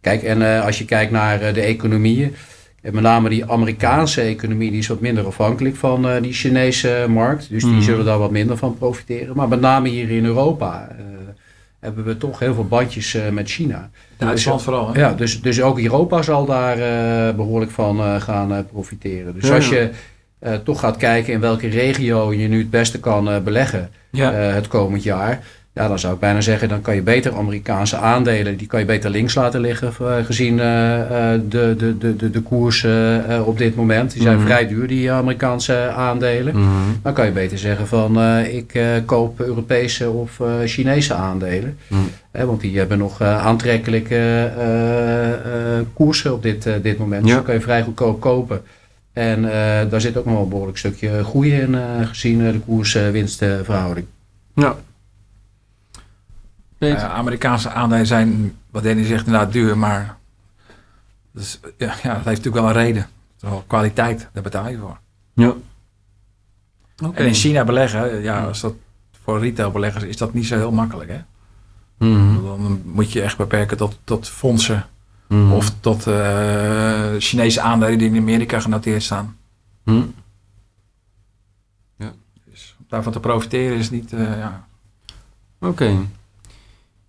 [0.00, 2.34] Kijk, en als je kijkt naar de economieën,
[2.82, 7.48] en met name die Amerikaanse economie, die is wat minder afhankelijk van die Chinese markt.
[7.50, 7.82] Dus die Mhm.
[7.82, 9.36] zullen daar wat minder van profiteren.
[9.36, 10.88] Maar met name hier in Europa
[11.80, 13.90] hebben we toch heel veel bandjes met China.
[14.16, 14.92] Duitsland vooral.
[14.92, 15.00] Hè?
[15.00, 19.34] Ja, dus, dus ook Europa zal daar eh, behoorlijk van gaan profiteren.
[19.34, 19.90] Dus Ja, als je
[20.38, 24.32] eh, toch gaat kijken in welke regio je nu het beste kan eh, beleggen Ja.
[24.32, 25.40] eh, het komend jaar.
[25.74, 28.86] Ja, dan zou ik bijna zeggen, dan kan je beter Amerikaanse aandelen, die kan je
[28.86, 29.92] beter links laten liggen,
[30.24, 32.86] gezien de, de, de, de, de koers
[33.44, 34.12] op dit moment.
[34.12, 34.46] Die zijn Mhm.
[34.46, 36.56] vrij duur, die Amerikaanse aandelen.
[36.56, 36.68] Mhm.
[37.02, 41.78] Dan kan je beter zeggen van, ik koop Europese of Chinese aandelen.
[41.86, 42.00] Mhm.
[42.46, 44.50] Want die hebben nog aantrekkelijke
[45.94, 47.22] koersen op dit, dit moment.
[47.24, 48.60] Dus dan kan je vrij goedkoop kopen.
[49.18, 52.52] En eh, daar zit ook nog wel een behoorlijk stukje groei in, eh, gezien eh,
[52.52, 54.06] de koers-winstverhouding.
[54.54, 54.76] Ja.
[56.98, 59.78] Amerikaanse aandelen zijn, wat Danny zegt, inderdaad duur.
[59.78, 60.16] Maar
[61.32, 63.06] dus, ja, ja, dat heeft natuurlijk wel een reden.
[63.40, 64.98] Wel kwaliteit, daar betaal je voor.
[65.34, 65.54] ja.
[67.04, 67.18] Oké.
[67.18, 68.74] En in China beleggen, ja, als dat
[69.22, 71.10] voor retailbeleggers is dat niet zo heel makkelijk.
[71.10, 71.20] Hè?
[72.06, 72.42] Mhm.
[72.42, 74.86] Dan moet je echt beperken tot, tot fondsen
[75.28, 75.52] Mhm.
[75.52, 79.36] of tot eh, Chinese aandelen die in Amerika genoteerd staan.
[79.84, 80.02] Mhm.
[82.50, 84.66] Dus daarvan te profiteren is niet, eh, ja.
[85.60, 86.06] Oké.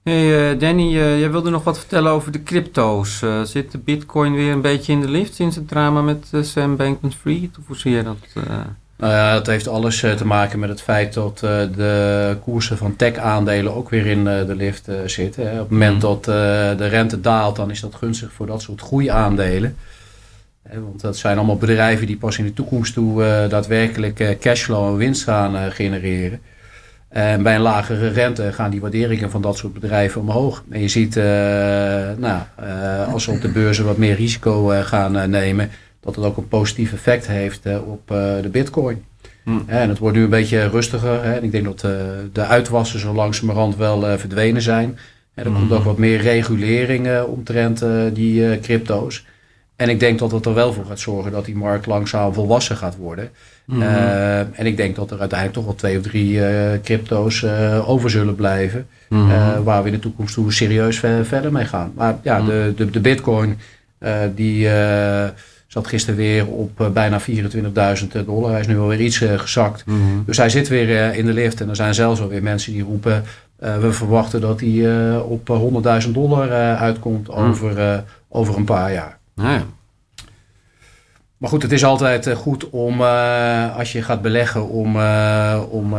[0.04, 3.24] Hey uh, Danny, jij wilde nog wat vertellen over de crypto's.
[3.44, 7.58] Zit de bitcoin weer een beetje in de lift sinds het drama met Sam Bankman-Fried?
[7.58, 8.18] Of hoe zie je dat?
[9.00, 13.76] Nou ja, dat heeft alles te maken met het feit dat de koersen van tech-aandelen
[13.76, 15.52] ook weer in de lift zitten.
[15.52, 19.76] Op het moment dat de rente daalt, dan is dat gunstig voor dat soort groeiaandelen.
[20.74, 25.24] Want dat zijn allemaal bedrijven die pas in de toekomst toe daadwerkelijk cashflow en winst
[25.24, 26.42] gaan genereren.
[27.10, 30.64] En bij een lagere rente gaan die waarderingen van dat soort bedrijven omhoog.
[30.70, 31.16] En je ziet,
[32.18, 32.42] nou,
[33.12, 36.94] als ze op de beurzen wat meer risico gaan nemen, dat het ook een positief
[36.94, 38.08] effect heeft op
[38.42, 39.04] de bitcoin.
[39.44, 39.64] Hmm.
[39.66, 41.24] En het wordt nu een beetje rustiger.
[41.24, 41.34] Hè.
[41.34, 41.80] En ik denk dat
[42.34, 44.98] de uitwassen zo langzamerhand wel verdwenen zijn.
[45.34, 49.26] En er komt ook wat meer regulering omtrent die crypto's.
[49.76, 52.78] En ik denk dat het er wel voor gaat zorgen dat die markt langzaam volwassen
[52.78, 53.30] gaat worden.
[53.68, 57.90] Eh, en ik denk dat er uiteindelijk toch wel twee of drie uh, crypto's uh,
[57.90, 58.88] over zullen blijven.
[59.64, 61.92] Waar we in de toekomst toe serieus verder mee gaan.
[61.96, 63.58] Maar ja, de, de, de bitcoin
[64.36, 64.70] die
[65.70, 68.52] zat gisteren weer op bijna 24.000 dollar.
[68.52, 69.84] Hij is nu alweer iets gezakt.
[70.26, 71.62] Dus hij zit weer in de lift.
[71.62, 73.24] En er zijn zelfs alweer mensen die roepen...
[73.58, 75.72] we verwachten dat hij op
[76.06, 79.18] 100.000 dollar uitkomt over, over een paar jaar.
[79.36, 79.64] Nou ja.
[81.40, 85.62] Maar goed, het is altijd eh, goed om, uh, als je gaat beleggen, om, uh,
[85.70, 85.90] om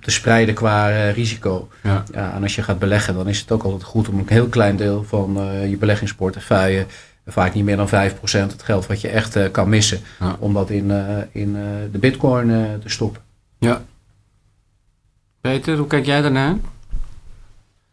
[0.00, 1.68] te spreiden qua risico.
[1.82, 2.04] Ja.
[2.12, 2.32] ja.
[2.34, 4.76] en als je gaat beleggen, dan is het ook altijd goed om een heel klein
[4.76, 6.86] deel van je beleggingsportefeuille,
[7.28, 10.00] vaak niet meer dan 5% het geld wat je echt kan missen,
[10.38, 10.90] om dat in,
[11.32, 11.52] in
[11.92, 12.48] de bitcoin
[12.82, 13.22] te stoppen.
[13.58, 13.82] Ja.
[15.40, 16.56] Peter, hoe kijk jij daarnaar?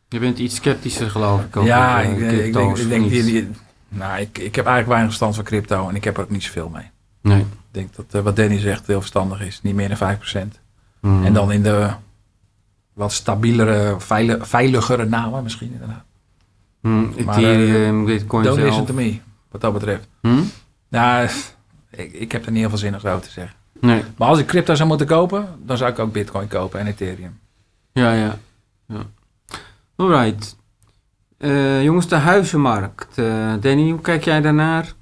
[0.09, 1.63] Je bent iets sceptischer geloof ik.
[1.63, 3.49] ja, ik, ik, denk, ik denk die,
[3.89, 6.43] nou, ik, ik heb eigenlijk weinig verstand van crypto en ik heb er ook niet
[6.43, 6.89] zoveel mee.
[7.21, 7.39] Nee.
[7.39, 9.59] Ik denk dat uh, wat Danny zegt heel verstandig is.
[9.63, 10.59] Niet meer dan 5%.
[10.99, 11.25] Mm.
[11.25, 11.89] En dan in de
[12.93, 13.95] wat stabielere,
[14.39, 16.03] veiligere namen misschien inderdaad.
[16.85, 18.67] Mm, maar, Ethereum, uh, Bitcoin don't zelf.
[18.67, 19.19] listen to me,
[19.51, 20.07] wat dat betreft.
[20.21, 20.49] Hmm?
[20.89, 21.29] Nou,
[21.89, 23.55] ik, ik heb er niet heel veel zinnig over te zeggen.
[23.79, 24.03] Nee.
[24.17, 27.39] Maar als ik crypto zou moeten kopen, dan zou ik ook Bitcoin kopen en Ethereum.
[27.91, 28.37] Ja, ja.
[28.87, 29.05] ja.
[29.95, 30.55] Alright.
[31.37, 33.17] Uh, jongens, de huizenmarkt.
[33.17, 34.93] Uh, Danny, hoe kijk jij daarnaar?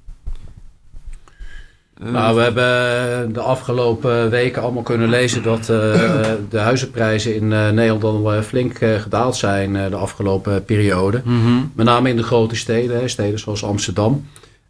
[2.11, 5.65] Nou, we hebben de afgelopen weken allemaal kunnen lezen dat
[6.49, 11.21] de huizenprijzen in Nederland al flink gedaald zijn de afgelopen periode.
[11.23, 11.71] Mm -hmm.
[11.75, 14.27] Met name in de grote steden, steden zoals Amsterdam.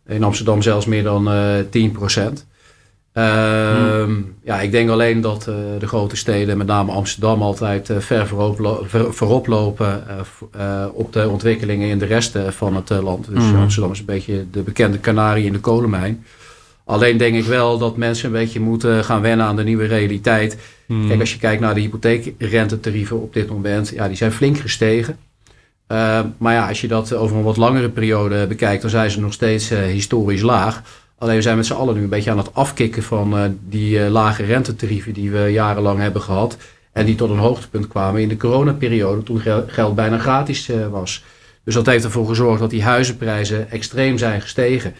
[0.07, 1.29] In Amsterdam zelfs meer dan
[1.69, 2.45] 10 procent.
[3.13, 4.11] Ehm,
[4.43, 5.43] ja, ik denk alleen dat
[5.79, 10.03] de grote steden, met name Amsterdam, altijd ver voorop, ver, voorop lopen
[10.93, 13.27] op de ontwikkelingen in de rest van het land.
[13.29, 13.55] Dus mm.
[13.55, 16.25] Amsterdam is een beetje de bekende kanarie in de kolenmijn.
[16.85, 20.57] Alleen denk ik wel dat mensen een beetje moeten gaan wennen aan de nieuwe realiteit.
[20.87, 21.07] Mm.
[21.07, 25.17] Kijk, als je kijkt naar de hypotheekrentetarieven op dit moment, ja, die zijn flink gestegen.
[25.87, 29.19] Ehm, maar ja, als je dat over een wat langere periode bekijkt, dan zijn ze
[29.19, 30.81] nog steeds historisch laag.
[31.17, 33.97] Alleen we zijn met z'n allen nu een beetje aan het afkicken van uh, die
[33.97, 36.57] uh, lage rentetarieven die we jarenlang hebben gehad.
[36.91, 41.23] En die tot een hoogtepunt kwamen in de coronaperiode toen geld bijna gratis was.
[41.63, 44.93] Dus dat heeft ervoor gezorgd dat die huizenprijzen extreem zijn gestegen.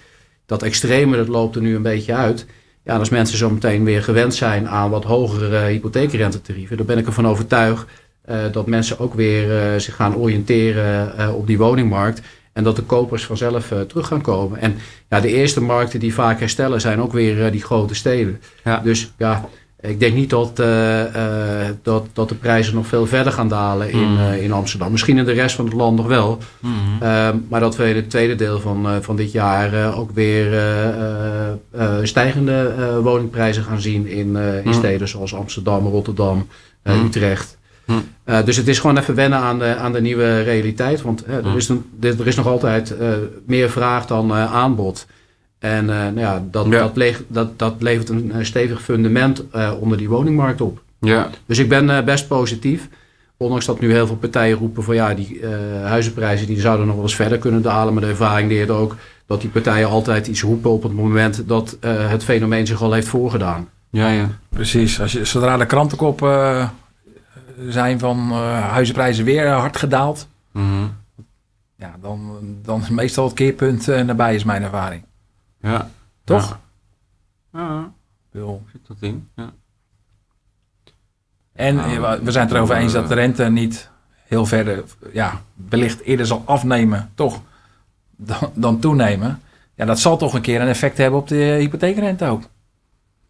[0.45, 2.45] Dat extreme dat loopt er nu een beetje uit.
[2.83, 7.05] Ja, als mensen zo meteen weer gewend zijn aan wat hogere hypotheekrentetarieven, dan ben ik
[7.05, 7.85] ervan overtuigd
[8.51, 12.21] dat mensen ook weer zich gaan oriënteren op die woningmarkt.
[12.53, 14.59] En dat de kopers vanzelf uh, terug gaan komen.
[14.59, 14.75] En
[15.09, 18.41] ja, de eerste markten die vaak herstellen zijn ook weer uh, die grote steden.
[18.63, 18.79] Ja.
[18.79, 19.49] Dus ja,
[19.89, 21.03] ik denk niet dat, uh,
[21.81, 24.33] dat, dat de prijzen nog veel verder gaan dalen in, mm.
[24.33, 24.91] in Amsterdam.
[24.91, 26.37] Misschien in de rest van het land nog wel.
[26.59, 26.97] Mm.
[27.49, 30.57] maar dat we in het tweede deel van, van dit jaar ook weer
[32.03, 34.73] stijgende woningprijzen gaan zien in, in mm.
[34.73, 36.47] steden zoals Amsterdam, Rotterdam.
[37.05, 37.57] Utrecht.
[38.45, 41.01] Dus het is gewoon even wennen aan de, aan de nieuwe realiteit.
[41.01, 42.93] Want er, is een, er is nog altijd
[43.45, 45.05] meer vraag dan aanbod.
[45.63, 46.79] En nou ja, dat, ja.
[46.79, 49.43] Dat, leeg, dat, dat, levert een, stevig fundament
[49.79, 50.81] onder die woningmarkt op.
[50.99, 51.29] Ja.
[51.45, 52.89] Dus ik ben best positief.
[53.37, 55.45] Ondanks dat nu heel veel partijen roepen van ja, die
[55.83, 57.93] huizenprijzen die zouden nog wel eens verder kunnen dalen.
[57.93, 58.95] Maar de ervaring leert ook
[59.25, 63.07] dat die partijen altijd iets roepen op het moment dat het fenomeen zich al heeft
[63.07, 63.69] voorgedaan.
[63.89, 64.29] Ja, ja.
[64.49, 65.01] Precies.
[65.01, 66.21] Als je, zodra de krantenkop
[67.69, 70.27] zijn van uh, huizenprijzen weer hard gedaald.
[70.51, 70.87] Mhm.
[71.75, 75.03] Ja, dan, dan is meestal het keerpunt uh, nabij, is mijn ervaring.
[75.63, 75.89] Ja.
[76.23, 76.59] Toch?
[77.53, 77.91] Ja.
[78.31, 78.43] ja.
[78.71, 79.29] Zit dat in?
[79.35, 79.51] Ja.
[81.53, 81.75] En
[82.23, 83.89] we zijn het erover eens dat de rente niet
[84.27, 87.41] heel verder, ja, wellicht eerder zal afnemen, toch,
[88.15, 89.41] dan, dan toenemen.
[89.75, 92.43] Ja, dat zal toch een keer een effect hebben op de hypotheekrente ook.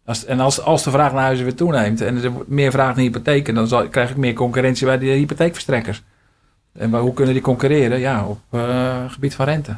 [0.04, 2.94] Als, en als, als de vraag naar huizen weer toeneemt en er wordt meer vraag
[2.94, 6.02] naar hypotheken, dan zal, krijg ik meer concurrentie bij de hypotheekverstrekkers.
[6.72, 7.98] En waar- hoe kunnen die concurreren?
[7.98, 9.76] Ja, op eh, gebied van rente.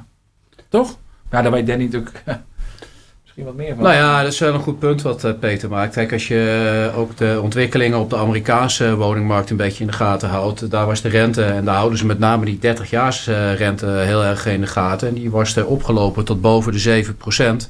[0.69, 0.99] Toch?
[1.31, 2.23] Ja, daar weet Danny natuurlijk
[3.23, 3.85] misschien wat meer van.
[3.85, 5.95] Nou ja, dat is wel een goed punt wat eh, Peter maakt.
[5.95, 9.97] Kijk, als je eh, ook de ontwikkelingen op de Amerikaanse woningmarkt een beetje in de
[9.97, 10.71] gaten houdt.
[10.71, 14.25] Daar was de rente, en daar houden ze met name die 30-jaars eh, rente heel
[14.25, 15.09] erg in de gaten.
[15.09, 17.69] En die was er opgelopen tot boven de 7%.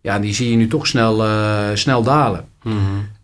[0.00, 2.44] Ja, en die zie je nu toch snel, eh, snel dalen.
[2.62, 2.76] Mhm.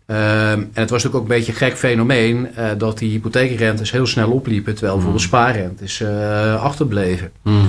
[0.05, 3.91] Ehm, en het was natuurlijk ook een beetje een gek fenomeen eh, dat die hypotheekrentes
[3.91, 7.31] heel snel opliepen, terwijl bijvoorbeeld spaarrentes eh achterbleven.
[7.41, 7.61] Mhm.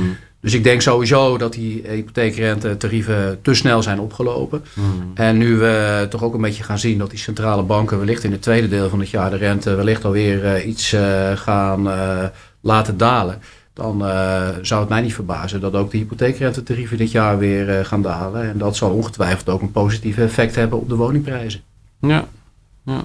[0.45, 4.65] Dus ik denk sowieso dat die hypotheekrentetarieven te snel zijn opgelopen.
[4.75, 4.87] Mhm.
[5.15, 8.33] En nu we toch ook een beetje gaan zien dat die centrale banken wellicht in
[8.33, 12.25] het tweede deel van het jaar de rente wellicht alweer eh, iets eh, gaan eh,
[12.61, 13.41] laten dalen.
[13.73, 13.99] Dan
[14.63, 18.43] zou het mij niet verbazen dat ook de hypotheekrentetarieven dit jaar weer gaan dalen.
[18.43, 21.61] En dat zal ongetwijfeld ook een positief effect hebben op de woningprijzen.
[22.01, 22.25] Ja.
[22.85, 23.05] ja.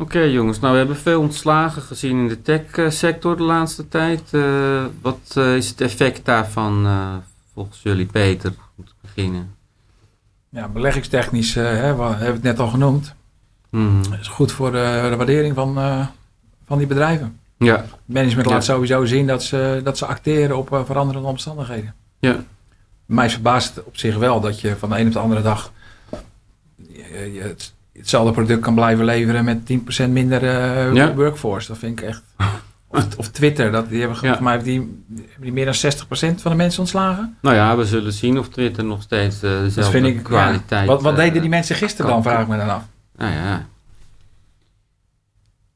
[0.00, 4.22] Oké jongens, nou we hebben veel ontslagen gezien in de tech-sector de laatste tijd.
[4.30, 7.14] Eh, wat eh, is het effect daarvan eh,
[7.54, 8.52] volgens jullie, Peter?
[8.76, 9.54] Om te beginnen.
[10.48, 13.14] Ja, beleggingstechnisch eh, hè, we hebben het net al genoemd.
[14.10, 16.06] Dat is goed voor de, de waardering van, eh,
[16.66, 17.38] van die bedrijven.
[17.58, 18.52] Ja, Management Ja.
[18.54, 21.94] laat sowieso zien dat ze, dat ze acteren op eh, veranderende omstandigheden.
[22.18, 22.36] Ja.
[23.06, 25.72] Mij verbaast het op zich wel dat je van de een op de andere dag
[26.76, 29.58] je, je het, hetzelfde product kan blijven leveren met
[30.06, 31.14] 10% minder eh, Ja.
[31.14, 31.68] workforce.
[31.68, 32.22] Dat vind ik echt.
[32.92, 34.20] Of, of Twitter, dat, die hebben Ja.
[34.22, 35.04] volgens mij die,
[35.40, 37.36] die meer dan 60% van de mensen ontslagen.
[37.40, 40.14] nou ja, we zullen zien of Twitter nog steeds eh dezelfde Dat vind ik.
[40.16, 40.22] ja.
[40.22, 40.86] kwaliteit...
[40.86, 42.82] Wat, wat eh, deden die mensen gisteren dan, vraag ik me dan af.
[43.16, 43.66] Nou ja,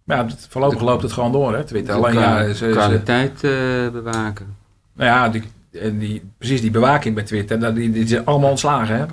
[0.04, 1.94] ja, het- voorlopig loopt het gewoon door, hè, Twitter.
[1.94, 3.40] Alleen ja, ze, ze- kwaliteit
[3.92, 4.56] bewaken.
[4.92, 5.42] nou ja die,
[5.98, 8.96] die, precies die bewaking bij Twitter, dat- die, die zijn allemaal ontslagen.
[8.96, 9.04] Hè?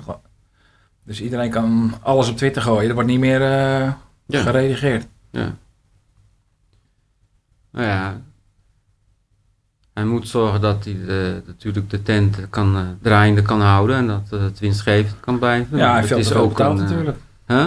[1.04, 2.88] Dus iedereen kan alles op Twitter gooien.
[2.88, 3.92] Er wordt niet meer eh
[4.26, 4.42] Ja.
[4.42, 5.06] geredigeerd.
[5.30, 5.54] Ja.
[7.70, 8.20] Nou ja.
[9.94, 14.06] Hij moet zorgen dat hij de, natuurlijk de tent kan, eh, draaiende kan houden en
[14.06, 15.78] dat eh, het winstgevend kan blijven.
[15.78, 17.18] Ja, hij veel te veel betaald een, eh, natuurlijk.
[17.46, 17.66] Huh?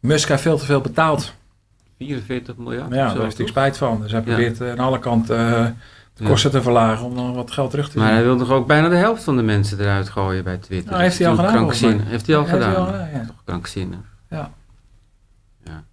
[0.00, 1.34] Musk heeft veel te veel betaald.
[1.98, 2.94] 44 miljard.
[2.94, 4.00] Ja, daar heeft hij spijt van.
[4.00, 5.76] Dus hij probeert aan alle kanten
[6.14, 6.28] de Ja.
[6.30, 8.88] kosten te verlagen om dan wat geld terug te Maar hij wil toch ook bijna
[8.88, 10.90] de helft van de mensen eruit gooien bij Twitter.
[10.90, 11.70] Nou, heeft hij al gedaan.
[12.04, 12.68] Heeft hij al gedaan?
[12.70, 13.24] hij al gedaan, ja.
[13.26, 13.98] Toch krankzinnig.
[14.30, 14.50] Ja.
[15.64, 15.84] Ja.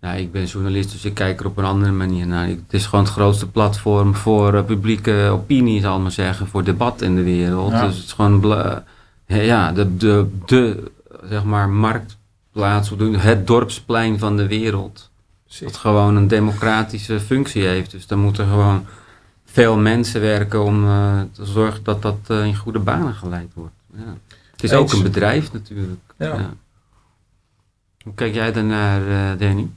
[0.00, 2.48] Ja, ik ben journalist, dus ik kijk er op een andere manier naar.
[2.48, 6.46] Ik- Het is gewoon het grootste platform voor eh, publieke opinie, zal ik maar zeggen,
[6.46, 7.70] voor debat in de wereld.
[7.72, 7.86] Ja.
[7.86, 8.40] Dus het is gewoon
[9.26, 10.90] ja, de, de, de
[11.28, 15.10] zeg maar, marktplaats, het dorpsplein van de wereld.
[15.60, 17.90] Dat gewoon een democratische functie heeft.
[17.90, 18.86] Dus dan moeten gewoon
[19.44, 23.74] veel mensen werken om eh, te zorgen dat dat eh, in goede banen geleid wordt.
[23.94, 24.16] Ja.
[24.52, 24.80] Het is Eens.
[24.80, 26.00] ook een bedrijf natuurlijk.
[26.18, 26.50] Ja.
[28.04, 29.68] Hoe kijk jij daarnaar, eh Danny?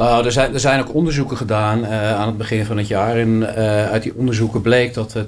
[0.00, 3.16] Nou, er zijn, er zijn ook onderzoeken gedaan eh, aan het begin van het jaar.
[3.16, 5.22] En eh, uit die onderzoeken bleek dat eh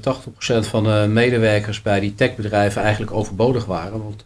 [0.64, 4.02] 80% van de medewerkers bij die techbedrijven eigenlijk overbodig waren.
[4.02, 4.24] Want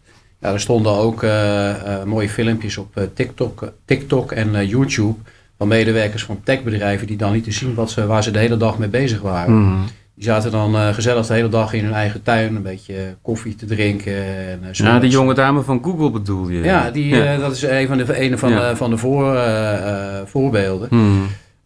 [0.53, 5.19] er stonden ook eh, eh, mooie filmpjes op eh, TikTok, TikTok en eh, YouTube
[5.59, 8.57] van medewerkers van techbedrijven die dan niet te zien wat ze, waar ze de hele
[8.57, 9.79] dag mee bezig waren.
[10.15, 13.55] Die zaten dan eh, gezellig de hele dag in hun eigen tuin een beetje koffie
[13.55, 14.15] te drinken.
[14.25, 16.63] En, eh, Ja, die jonge dame van Google bedoel je?
[16.63, 17.25] Ja, die, Ja.
[17.35, 18.69] eh, dat is een van de, een van Ja.
[18.71, 19.73] de, van de voor, eh,
[20.19, 20.89] eh, voorbeelden.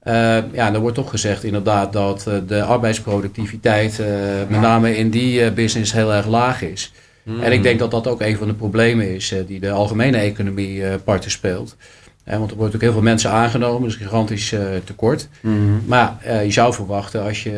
[0.01, 0.15] Eh,
[0.53, 4.07] ja, er wordt toch gezegd inderdaad dat eh, de arbeidsproductiviteit eh,
[4.49, 6.93] met name in die eh, business heel erg laag is.
[7.23, 7.41] Hmm.
[7.41, 10.17] En ik denk dat dat ook een van de problemen is eh, die de algemene
[10.17, 11.77] economie eh parten speelt.
[12.25, 15.29] Want er wordt ook heel veel mensen aangenomen, dus gigantisch eh, tekort.
[15.41, 15.83] Hmm.
[15.87, 17.51] Maar je zou verwachten als je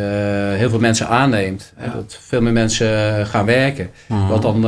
[0.57, 1.93] heel veel mensen aanneemt, Ja.
[1.95, 4.29] dat veel meer mensen gaan werken, Hmm.
[4.29, 4.61] dat dan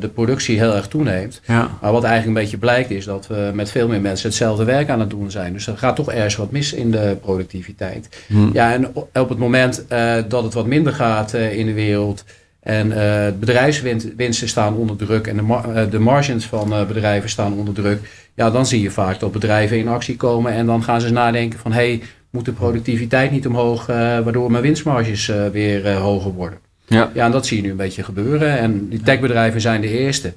[0.00, 1.40] de productie heel erg toeneemt.
[1.46, 1.70] Ja.
[1.80, 4.88] Maar wat eigenlijk een beetje blijkt is dat we met veel meer mensen hetzelfde werk
[4.88, 5.52] aan het doen zijn.
[5.52, 8.08] Dus er gaat toch ergens wat mis in de productiviteit.
[8.52, 9.84] Ja, en op het moment
[10.28, 12.24] dat het wat minder gaat in de wereld
[12.68, 17.28] en eh bedrijfswinsten staan onder druk en de, mar- eh, de margins van eh, bedrijven
[17.28, 18.00] staan onder druk,
[18.34, 21.58] ja, dan zie je vaak dat bedrijven in actie komen en dan gaan ze nadenken
[21.58, 26.58] van hé, hey, moet de productiviteit niet omhoog, waardoor mijn winstmarges weer hoger worden.
[26.86, 27.10] Ja.
[27.14, 28.58] ja, en dat zie je nu een beetje gebeuren.
[28.58, 30.32] En die techbedrijven zijn de eerste.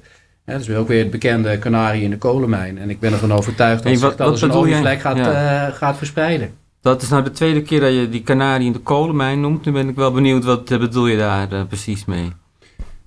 [0.46, 2.78] Ja, dat is ook weer het bekende kanarie in de kolenmijn.
[2.78, 5.70] En ik ben ervan overtuigd dat Hey, zich dat als een olievlek gaat, Ja.
[5.70, 6.50] gaat verspreiden.
[6.82, 9.64] Dat is nou de tweede keer dat je die kanarie in de kolenmijn noemt.
[9.64, 12.32] Nu ben ik wel benieuwd, wat eh, bedoel je daar eh, precies mee?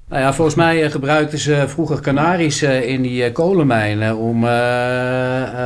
[0.10, 4.42] Nou ja, volgens mij eh, gebruikten ze vroeger kanaries in die kolenmijnen om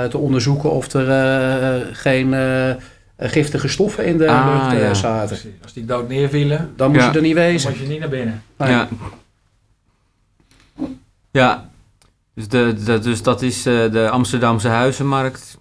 [0.10, 2.76] te onderzoeken of er geen eh,
[3.18, 4.94] giftige stoffen in de Ah, lucht ja.
[4.94, 5.28] zaten.
[5.28, 5.52] Precies.
[5.64, 7.10] Als die dood neervielen, Dan moest Ja.
[7.12, 7.70] je er niet dan wezen.
[7.70, 8.44] moet je niet naar binnen.
[8.58, 8.70] Nee.
[8.70, 8.88] Ja.
[11.32, 11.70] Ja.
[12.36, 15.58] Dus, de, de- dus dat is de Amsterdamse huizenmarkt.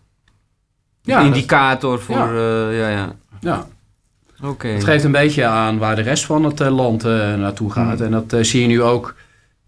[1.09, 2.16] Ja, indicator voor...
[2.16, 2.70] Ja.
[2.70, 2.88] Ja, ja.
[2.90, 3.14] ja.
[3.40, 3.66] Ja.
[4.42, 4.68] Oké.
[4.68, 8.00] Het geeft een beetje aan waar de rest van het eh, land eh, naartoe gaat.
[8.00, 9.14] En dat eh, zie je nu ook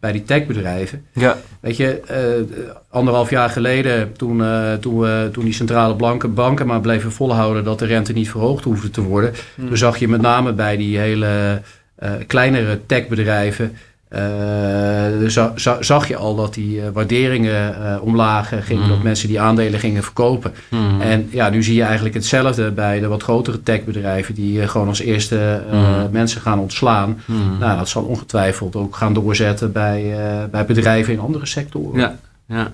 [0.00, 1.06] bij die techbedrijven.
[1.12, 1.36] Ja.
[1.60, 2.56] Weet je, eh,
[2.90, 7.78] anderhalf jaar geleden, toen, eh, toen, toen die centrale blanke banken maar bleven volhouden dat
[7.78, 9.32] de rente niet verhoogd hoefde te worden.
[9.56, 11.62] Toen zag je met name bij die hele
[11.94, 13.76] eh, kleinere techbedrijven.
[14.10, 18.88] Eh, za- za- zag je al dat die eh, waarderingen eh, omlaag gingen, Mm.
[18.88, 20.52] dat mensen die aandelen gingen verkopen.
[20.68, 21.00] Hmm.
[21.00, 25.00] En ja, nu zie je eigenlijk hetzelfde bij de wat grotere techbedrijven die gewoon als
[25.00, 26.08] eerste eh, Mm.
[26.10, 27.20] mensen gaan ontslaan.
[27.24, 27.58] Hmm.
[27.58, 32.00] Nou, dat zal ongetwijfeld ook gaan doorzetten bij, eh, bij bedrijven in andere sectoren.
[32.00, 32.16] Ja.
[32.46, 32.72] Ja.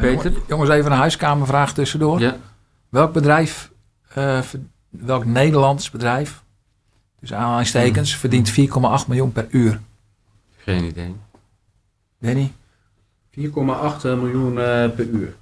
[0.00, 0.32] Peter?
[0.48, 2.20] Jongens, even een huiskamervraag tussendoor.
[2.20, 2.36] Ja.
[2.88, 3.70] Welk bedrijf,
[4.14, 4.38] eh,
[4.88, 6.42] welk Nederlands bedrijf,
[7.20, 9.80] dus aanhalingstekens, verdient 4,8 miljoen per uur?
[10.64, 11.16] Geen idee.
[12.18, 12.52] Danny?
[13.30, 15.34] 4,8 miljoen eh, per uur.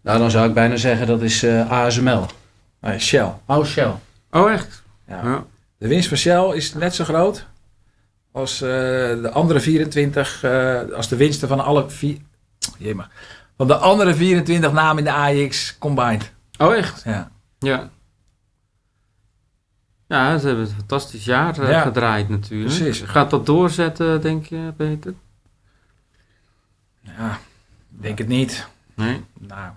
[0.00, 2.26] Nou, dan zou ik bijna zeggen dat is eh, ASML.
[2.80, 3.32] Nee, Shell.
[3.46, 3.94] Oh, Shell.
[4.30, 4.82] Oh, echt?
[5.06, 5.20] Ja.
[5.24, 5.44] Ja.
[5.78, 7.46] De winst van Shell is net zo groot
[8.34, 8.68] als eh,
[9.22, 12.18] de andere 24, eh, als de winsten van alle vier,
[12.78, 13.10] jemig,
[13.56, 16.32] van de andere 24 namen in de AX combined.
[16.58, 17.02] Oh, echt?
[17.04, 17.30] Ja.
[17.58, 17.90] Ja.
[20.14, 21.80] Ja, ze hebben een fantastisch jaar eh, Ja.
[21.80, 22.74] gedraaid natuurlijk.
[22.76, 23.00] Precies.
[23.00, 25.14] Gaat dat doorzetten, denk je, Peter?
[27.00, 27.30] ja,
[27.96, 28.66] ik denk het niet.
[28.94, 29.24] Nee.
[29.38, 29.70] Nou,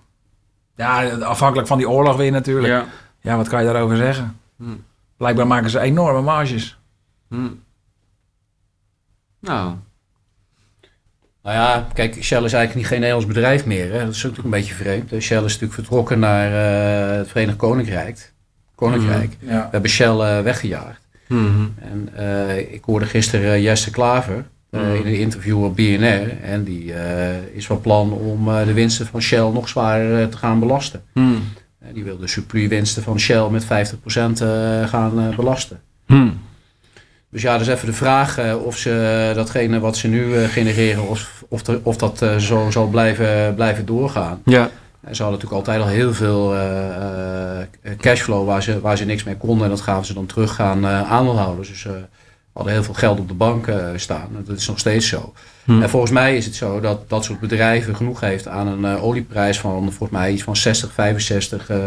[0.75, 2.67] ja, afhankelijk van die oorlog weer natuurlijk.
[2.67, 2.85] Ja,
[3.21, 3.35] Ja.
[3.37, 4.39] wat kan je daarover zeggen?
[4.57, 4.75] Hm.
[5.17, 6.77] Blijkbaar maken ze enorme marges.
[7.29, 7.49] Hm.
[9.39, 9.75] Nou,
[11.43, 13.91] Nou ja, kijk, Shell is eigenlijk niet geen Nederlands bedrijf meer.
[13.91, 13.99] Hè.
[14.05, 15.09] Dat is ook natuurlijk een beetje vreemd.
[15.23, 16.47] Shell is natuurlijk vertrokken naar
[17.11, 18.33] eh, het Verenigd Koninkrijk.
[18.77, 19.37] Koninkrijk.
[19.39, 19.61] Ja.
[19.61, 21.01] We hebben Shell eh, weggejaagd.
[21.27, 21.65] mhm.
[21.81, 24.83] En eh, ik hoorde gisteren eh, Jesse Klaver Mhm.
[24.95, 26.41] in een interview op BNR.
[26.43, 26.93] En die
[27.53, 31.01] is van plan om de winsten van Shell nog zwaarder te gaan belasten.
[31.93, 33.67] Die wil de surplus-winsten van Shell met 50%
[34.41, 35.79] eh, gaan belasten.
[37.31, 41.61] Dus ja, dus even de vraag of ze datgene wat ze nu genereren, of, of,
[41.83, 44.41] of dat zo zal blijven, blijven doorgaan.
[44.45, 44.69] Ja.
[45.01, 47.67] Ze hadden natuurlijk altijd al heel veel eh, eh,
[47.97, 49.63] cashflow waar ze, waar ze niks mee konden.
[49.63, 51.67] En dat gaven ze dan terug aan eh, aandeelhouders.
[51.67, 52.03] Dus ze
[52.53, 54.29] hadden heel veel geld op de bank staan.
[54.45, 55.33] Dat is nog steeds zo.
[55.63, 55.81] Hm.
[55.81, 59.59] En volgens mij is het zo dat dat soort bedrijven genoeg heeft aan een olieprijs
[59.59, 61.77] van volgens mij iets van 60, 65 eh,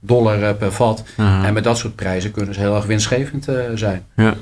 [0.00, 1.04] dollar per vat.
[1.16, 4.04] En met dat soort prijzen kunnen ze heel erg winstgevend zijn.
[4.16, 4.34] Ja.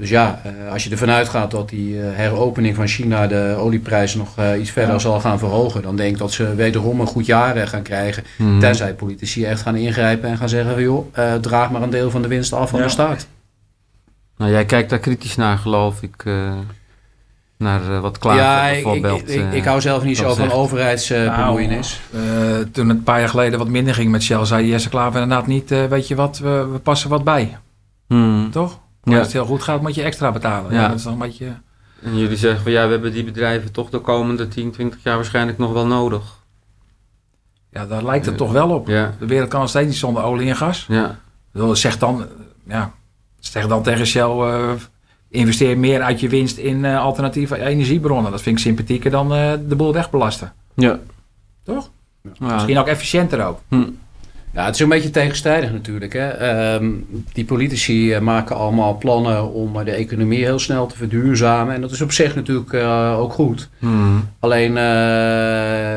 [0.00, 4.18] Dus ja, eh, als je ervan uitgaat dat die eh, heropening van China de olieprijzen
[4.18, 4.98] nog eh, iets verder Ja.
[4.98, 8.24] zal gaan verhogen, dan denk ik dat ze wederom een goed jaar gaan krijgen.
[8.36, 8.58] Hm.
[8.58, 12.10] Tenzij politici echt gaan ingrijpen en gaan zeggen: van, joh, eh, draag maar een deel
[12.10, 12.84] van de winst af van Ja.
[12.84, 13.26] de staat.
[14.36, 16.22] Nou, jij kijkt daar kritisch naar, geloof ik.
[16.24, 16.52] eh,
[17.58, 19.30] naar wat Klaver ja, ik, ik, bijvoorbeeld.
[19.30, 22.00] ik, ik hou zelf niet zo van overheidsbemoeienis.
[22.10, 24.88] Nou, eh, toen het een paar jaar geleden wat minder ging met Shell, zei Jesse
[24.88, 27.56] Klaver inderdaad niet, weet je wat, we, we passen wat bij.
[28.08, 28.50] hm.
[28.50, 28.78] Toch?
[29.02, 29.18] Maar Ja.
[29.20, 30.72] als het heel goed gaat, moet je extra betalen.
[30.72, 30.88] Ja.
[30.88, 31.52] Dat is dan een beetje...
[32.02, 35.16] En jullie zeggen van ja, we hebben die bedrijven toch de komende 10, 20 jaar
[35.16, 36.22] waarschijnlijk nog wel nodig.
[37.70, 38.88] Ja, daar lijkt het toch wel op.
[38.88, 39.14] Ja.
[39.18, 40.86] De wereld kan nog steeds niet zonder olie en gas.
[40.88, 41.18] Ja.
[41.72, 42.26] Zeg dan,
[42.66, 42.92] ja,
[43.38, 44.72] zeg dan tegen Shell, eh,
[45.28, 48.30] investeer meer uit je winst in eh, alternatieve energiebronnen.
[48.30, 50.52] Dat vind ik sympathieker dan eh, de boel wegbelasten.
[50.74, 50.98] Ja.
[51.62, 51.90] Toch?
[52.22, 52.52] Ja.
[52.54, 53.60] Misschien ook efficiënter ook.
[53.68, 53.82] Hm.
[54.54, 56.12] Ja, het is een beetje tegenstrijdig natuurlijk.
[56.12, 56.28] Hè.
[56.28, 56.90] Ehm,
[57.32, 61.74] die politici eh, maken allemaal plannen om eh, de economie heel snel te verduurzamen.
[61.74, 63.68] En dat is op zich natuurlijk eh, ook goed.
[63.78, 63.88] Hm.
[64.38, 64.74] Alleen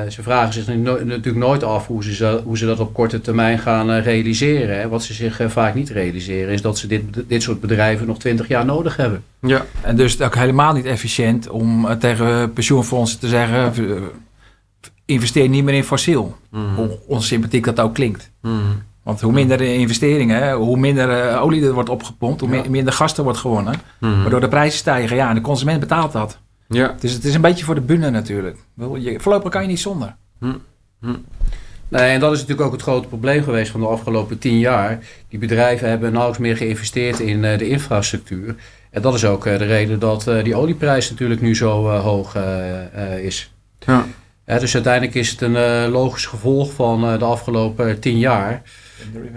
[0.09, 3.21] ze vragen zich no- natuurlijk nooit af hoe ze, zo- hoe ze dat op korte
[3.21, 4.79] termijn gaan realiseren.
[4.79, 4.87] Hè.
[4.87, 8.47] Wat ze zich vaak niet realiseren is dat ze dit, dit soort bedrijven nog twintig
[8.47, 9.23] jaar nodig hebben.
[9.41, 9.65] Ja.
[9.81, 13.73] En dus ook helemaal niet efficiënt om tegen pensioenfondsen te zeggen,
[15.05, 16.35] investeer niet meer in fossiel.
[16.51, 16.75] Hm.
[16.75, 18.31] Hoe onsympathiek dat ook klinkt.
[18.41, 18.49] Hm.
[19.03, 22.63] Want hoe minder de investeringen, hoe minder eh, olie er wordt opgepompt, hoe Ja.
[22.69, 23.73] minder gas er wordt gewonnen.
[23.99, 24.21] Hm.
[24.21, 25.15] Waardoor de prijzen stijgen.
[25.15, 26.37] Ja, en de consument betaalt dat.
[26.67, 26.95] Ja.
[26.99, 28.57] Dus het is een beetje voor de bühne natuurlijk.
[28.99, 30.15] Je- Voorlopig kan je niet zonder.
[31.89, 34.99] Nee, en dat is natuurlijk ook het grote probleem geweest van de afgelopen tien jaar.
[35.29, 38.55] Die bedrijven hebben nauwelijks meer geïnvesteerd in eh, de infrastructuur.
[38.91, 41.99] En dat is ook eh, de reden dat eh, die olieprijs natuurlijk nu zo eh,
[42.03, 42.35] hoog
[43.21, 43.51] is.
[43.85, 44.05] Ja.
[44.45, 48.61] Dus uiteindelijk is het een eh, logisch gevolg van eh, de afgelopen tien jaar.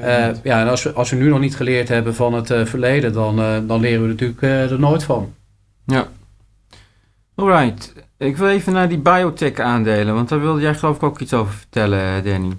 [0.01, 2.65] Eh, ja, en als we, als we nu nog niet geleerd hebben van het eh,
[2.65, 5.35] verleden, dan, eh, dan leren we natuurlijk eh, er nooit van.
[5.85, 6.09] Ja.
[7.35, 7.93] Alright.
[8.19, 11.33] Ik wil even naar die biotech aandelen, want daar wilde jij geloof ik ook iets
[11.33, 12.57] over vertellen, eh, Danny.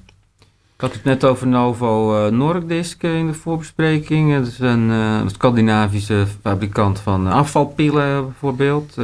[0.78, 4.36] Ik had het net over Novo eh, Nordisk eh, in de voorbespreking.
[4.36, 8.98] Dat is een eh, Scandinavische fabrikant van afvalpillen bijvoorbeeld.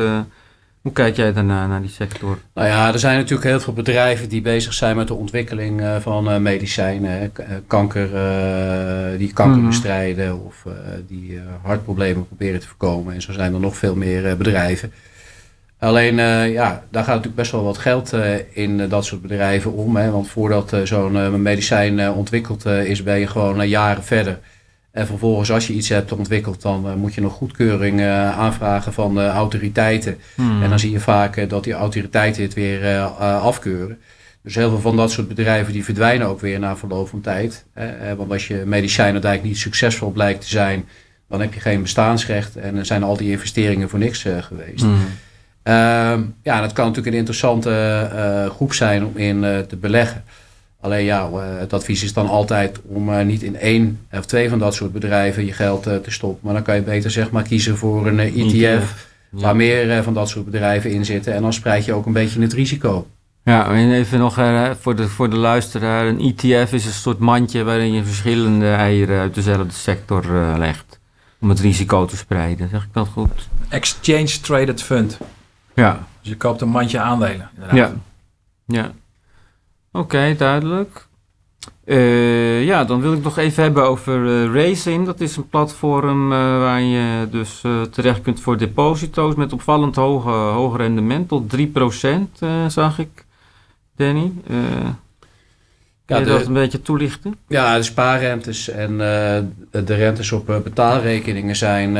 [0.83, 2.39] Eh, Hoe kijk jij daarna naar die sector?
[2.53, 5.95] Nou ja, er zijn natuurlijk heel veel bedrijven die bezig zijn met de ontwikkeling uh,
[5.99, 7.31] van uh, medicijnen.
[7.39, 8.07] Uh, kanker,
[9.17, 9.67] die kanker Mhm.
[9.67, 10.65] bestrijden of
[11.07, 13.13] die hartproblemen proberen te voorkomen.
[13.13, 14.91] En zo zijn er nog veel meer bedrijven.
[15.79, 16.15] Alleen,
[16.51, 18.13] ja, daar gaat natuurlijk best wel wat geld
[18.51, 19.95] in dat soort bedrijven om.
[19.95, 20.11] Hè?
[20.11, 24.39] Want voordat zo'n medicijn ontwikkeld is, ben je gewoon jaren verder.
[24.93, 28.93] En vervolgens, als je iets hebt ontwikkeld, dan uh, moet je nog goedkeuring uh, aanvragen
[28.93, 30.17] van de autoriteiten.
[30.35, 30.63] Hmm.
[30.63, 33.99] En dan zie je vaak dat die autoriteiten het weer afkeuren.
[34.41, 37.65] Dus heel veel van dat soort bedrijven die verdwijnen ook weer na verloop van tijd.
[38.17, 40.85] want als je medicijn uiteindelijk niet succesvol blijkt te zijn,
[41.29, 44.83] dan heb je geen bestaansrecht en dan zijn al die investeringen voor niks geweest.
[44.83, 46.33] Hmm.
[46.43, 50.23] ja, dat kan natuurlijk een interessante groep zijn om in te beleggen.
[50.83, 54.73] Alleen ja, het advies is dan altijd om niet in één of twee van dat
[54.73, 56.39] soort bedrijven je geld te stoppen.
[56.41, 59.41] Maar dan kan je beter zeg maar kiezen voor een ETF Ja.
[59.41, 61.33] waar meer van dat soort bedrijven in zitten.
[61.33, 63.07] En dan spreid je ook een beetje het risico.
[63.43, 66.07] Ja, en even nog uh, voor, de, voor de luisteraar.
[66.07, 70.99] Een ETF is een soort mandje waarin je verschillende eieren uit dezelfde sector uh, legt.
[71.39, 72.69] Om het risico te spreiden.
[72.69, 73.47] Zeg ik dat goed?
[73.69, 75.17] Exchange Traded Fund.
[75.73, 76.07] Ja.
[76.21, 77.49] Dus je koopt een mandje aandelen.
[77.53, 77.77] Inderdaad.
[77.77, 77.93] Ja.
[78.65, 78.91] Ja.
[79.93, 81.07] Oké, duidelijk.
[81.85, 85.05] Uh, ja, dan wil ik nog even hebben over uh, Racing.
[85.05, 90.29] Dat is een platform uh, waar je dus terecht kunt voor deposito's met opvallend hoge,
[90.29, 91.27] hoog rendement.
[91.27, 91.59] Tot 3%
[92.67, 93.25] zag ik,
[93.95, 94.31] Danny.
[96.05, 97.35] Kan je de, dat een beetje toelichten?
[97.47, 98.97] Ja, de spaarrentes en
[99.71, 101.93] de rentes op betaalrekeningen zijn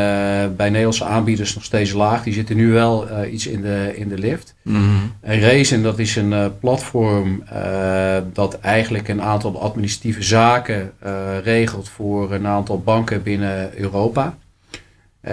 [0.55, 2.23] bij Nederlandse aanbieders nog steeds laag.
[2.23, 4.55] Die zitten nu wel iets in de, in de lift.
[4.61, 5.11] Mm -hmm.
[5.21, 11.89] En dat is een uh, platform uh, dat eigenlijk een aantal administratieve zaken uh, regelt
[11.89, 14.37] voor een aantal banken binnen Europa.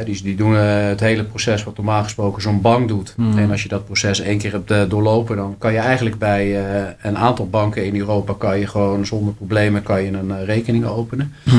[0.05, 3.15] Dus die doen het hele proces wat normaal gesproken zo'n bank doet.
[3.17, 3.39] Mhm.
[3.39, 6.59] En als je dat proces één keer hebt doorlopen, dan kan je eigenlijk bij
[7.03, 11.33] een aantal banken in Europa kan je gewoon zonder problemen kan je een rekening openen.
[11.45, 11.57] Mhm.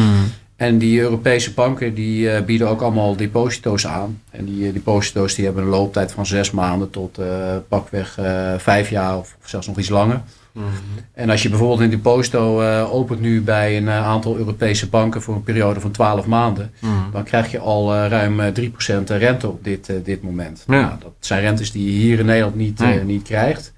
[0.56, 4.22] En die Europese banken die bieden ook allemaal deposito's aan.
[4.30, 7.20] En die deposito's die hebben een looptijd van zes maanden tot
[7.68, 8.18] pakweg
[8.58, 10.22] vijf jaar of, zelfs nog iets langer.
[10.52, 10.66] Mhm.
[11.14, 15.44] En als je bijvoorbeeld een deposito opent nu bij een aantal Europese banken voor een
[15.44, 16.94] periode van 12 maanden, Mhm.
[17.12, 20.64] dan krijg je al ruim 3% rente op dit, dit moment.
[20.68, 20.82] Ja.
[20.82, 23.74] Nou, dat zijn rentes die je hier in Nederland niet, niet krijgt.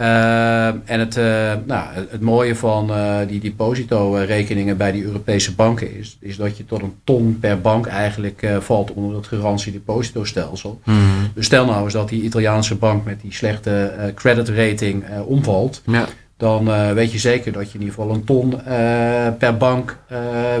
[0.00, 5.98] Uh, en het, uh, nou, het mooie van uh, die deposito-rekeningen bij die Europese banken
[5.98, 10.80] is, is dat je tot een ton per bank eigenlijk valt onder het garantie-depositostelsel.
[10.84, 10.98] Mhm.
[11.34, 16.06] Dus stel nou eens dat die Italiaanse bank met die slechte creditrating omvalt, Ja.
[16.36, 18.60] dan weet je zeker dat je in ieder geval een ton
[19.38, 19.98] per bank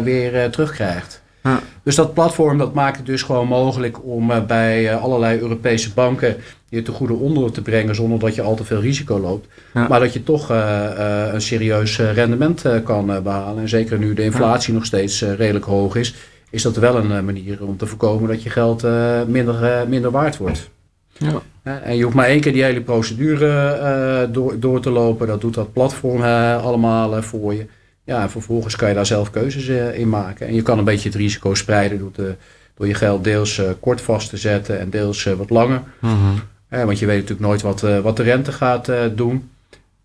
[0.02, 1.22] weer terugkrijgt.
[1.42, 1.60] Ja.
[1.82, 6.36] Dus dat platform dat maakt het dus gewoon mogelijk om bij allerlei Europese banken
[6.74, 9.48] je te goede onder te brengen zonder dat je al te veel risico loopt.
[9.74, 9.88] Ja.
[9.88, 10.88] Maar dat je toch uh,
[11.32, 13.62] een serieus rendement kan behalen.
[13.62, 16.14] En zeker nu de inflatie nog steeds redelijk hoog is,
[16.50, 18.82] is dat wel een manier om te voorkomen dat je geld
[19.26, 20.70] minder, minder waard wordt.
[21.18, 21.42] Ja.
[21.62, 25.26] En je hoeft maar één keer die hele procedure door, door te lopen.
[25.26, 27.66] Dat doet dat platform allemaal voor je.
[28.04, 29.66] Ja, en vervolgens kan je daar zelf keuzes
[29.96, 30.46] in maken.
[30.46, 32.34] En je kan een beetje het risico spreiden door, te,
[32.74, 35.82] door je geld deels kort vast te zetten en deels wat langer.
[36.00, 36.34] Mhm.
[36.82, 39.50] Want je weet natuurlijk nooit wat, wat de rente gaat doen.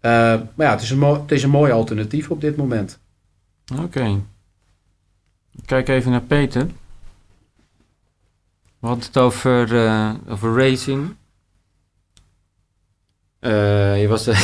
[0.02, 3.00] maar ja, het is, een het is een mooi alternatief op dit moment.
[3.74, 3.82] Oké.
[3.84, 4.22] Okay.
[5.66, 6.66] Kijk even naar Peter.
[8.80, 9.62] We hadden het over,
[10.28, 11.16] over racing.
[13.40, 14.26] je was...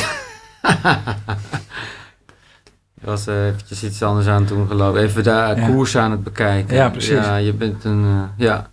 [3.05, 5.01] Je was uh, eventjes iets anders aan het doen geloof ik.
[5.01, 5.67] Even Ja.
[5.67, 6.75] koers aan het bekijken.
[6.75, 7.13] Ja, precies.
[7.13, 8.69] Ja, je bent een, uh, ja,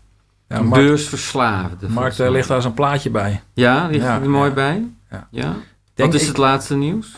[0.53, 1.89] Ja, beursverslaafde.
[1.89, 2.37] Mark daar mij.
[2.37, 3.41] ligt daar zo'n plaatje bij.
[3.55, 4.85] Ja, ligt Ja, er mooi bij?
[5.31, 5.55] Ja.
[5.95, 7.09] Wat is het laatste nieuws?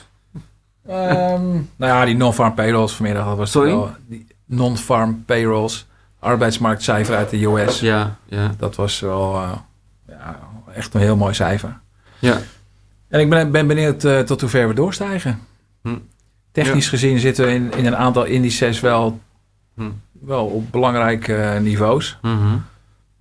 [0.86, 1.42] Ehm,
[1.76, 3.24] nou ja, die non-farm payrolls vanmiddag.
[3.26, 3.70] Dat was Sorry?
[3.70, 5.86] Wel, die non-farm payrolls.
[6.20, 7.80] Arbeidsmarktcijfer uit de US.
[7.80, 9.50] Ja, ja, Dat was wel eh,
[10.08, 10.38] ja,
[10.74, 11.78] echt een heel mooi cijfer.
[12.18, 12.38] ja.
[13.08, 15.40] En ik ben, ben benieuwd eh, tot hoe ver we doorstijgen.
[15.82, 15.96] Hm.
[16.52, 19.20] Technisch gezien zitten we in, in een aantal indices wel,
[19.76, 19.90] Hm.
[20.12, 22.18] wel op belangrijke eh, niveaus.
[22.22, 22.56] Mhm.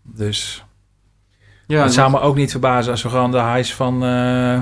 [0.04, 0.64] Dus
[1.68, 4.60] ja het zou me ook niet verbazen als we gewoon de highs van, eh,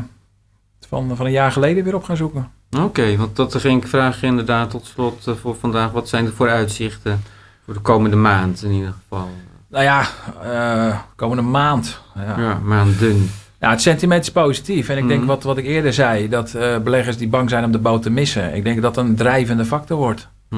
[0.87, 2.51] van, van een jaar geleden weer op gaan zoeken.
[2.77, 5.91] Oké, want dat ging ik vragen inderdaad tot slot eh, voor vandaag.
[5.91, 7.21] Wat zijn de vooruitzichten
[7.65, 9.29] voor de komende maand in ieder geval?
[9.69, 10.05] Nou ja,
[10.43, 12.01] eh, komende maand.
[12.15, 12.39] Ja.
[12.39, 13.29] Ja, maanden.
[13.59, 14.89] Ja, het sentiment is positief.
[14.89, 15.29] En ik denk Mhm.
[15.29, 16.51] wat, wat ik eerder zei, dat
[16.83, 18.55] beleggers die bang zijn om de boot te missen.
[18.55, 20.27] Ik denk dat dat een drijvende factor wordt.
[20.49, 20.55] Hm.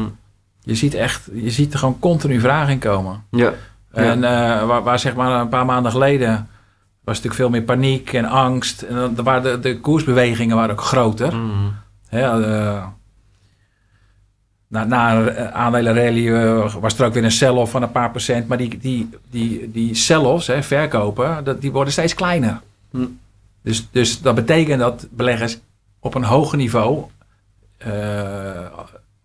[0.61, 3.23] Je ziet echt, je ziet er gewoon continu vragen in komen.
[3.31, 3.53] Ja,
[3.93, 6.47] En eh, waar, waar zeg maar een paar maanden geleden
[7.03, 8.81] was natuurlijk veel meer paniek en angst.
[8.81, 11.35] En dan, waren de, de koersbewegingen waren ook groter.
[11.35, 11.69] Mhm.
[12.07, 12.85] Hè, eh,
[14.67, 18.47] na, na een aandelenrally eh, was er ook weer een sell-off van een paar procent.
[18.47, 22.61] Maar die, die, die, die sell-offs, hè, verkopen, dat, die worden steeds kleiner.
[22.91, 23.05] Hm.
[23.61, 25.59] Dus, dus dat betekent dat beleggers
[25.99, 27.05] op een hoger niveau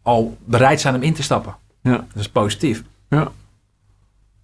[0.03, 1.55] al bereid zijn om in te stappen.
[1.83, 1.91] Ja.
[1.91, 2.83] Dat is positief.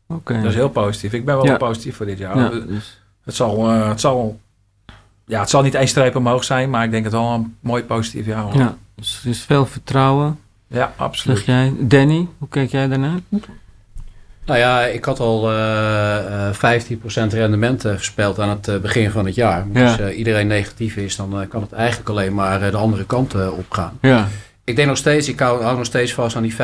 [0.06, 0.34] Oké.
[0.34, 1.12] Dat is heel positief.
[1.12, 1.56] Ik ben wel Ja.
[1.56, 2.38] positief voor dit jaar.
[2.38, 4.40] Ja, dus, Het, zal, eh, het, zal,
[5.26, 7.82] ja, het zal niet één streep omhoog zijn, maar ik denk het wel een mooi
[7.84, 8.42] positief jaar.
[8.42, 8.58] wordt.
[8.58, 11.36] ja, dus er is veel vertrouwen, ja absoluut.
[11.36, 11.72] zeg jij.
[11.78, 13.18] Danny, hoe kijk jij daarnaar?
[14.46, 19.26] Nou ja, ik had al eh, eh, 15% rendement eh, voorspeld aan het begin van
[19.26, 19.66] het jaar.
[19.66, 19.88] Maar Ja.
[19.88, 23.34] Als eh, iedereen negatief is, dan kan het eigenlijk alleen maar eh, de andere kant
[23.34, 23.98] eh, opgaan.
[24.00, 24.28] Ja.
[24.64, 26.56] Ik denk nog steeds, ik hou, hou nog steeds vast aan die 15%.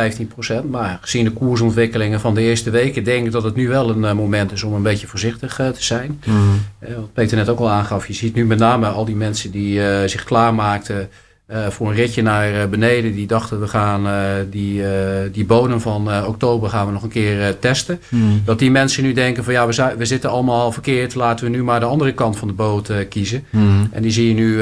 [0.70, 4.04] Maar gezien de koersontwikkelingen van de eerste weken, denk ik dat het nu wel een
[4.04, 6.20] eh, moment is om een beetje voorzichtig eh, te zijn.
[6.26, 6.38] Mhm.
[6.78, 9.50] Eh, wat Peter net ook al aangaf, je ziet nu met name al die mensen
[9.50, 11.08] die zich klaarmaakten
[11.68, 13.14] voor een ritje naar beneden.
[13.14, 14.06] Die dachten we gaan
[14.50, 14.82] die,
[15.32, 18.00] die bodem van oktober gaan we nog een keer testen.
[18.08, 18.22] Mhm.
[18.44, 21.14] Dat die mensen nu denken van ja, we, zi- we zitten allemaal verkeerd.
[21.14, 23.44] Laten we nu maar de andere kant van de boot kiezen.
[23.50, 23.64] Mhm.
[23.90, 24.60] En die zie je nu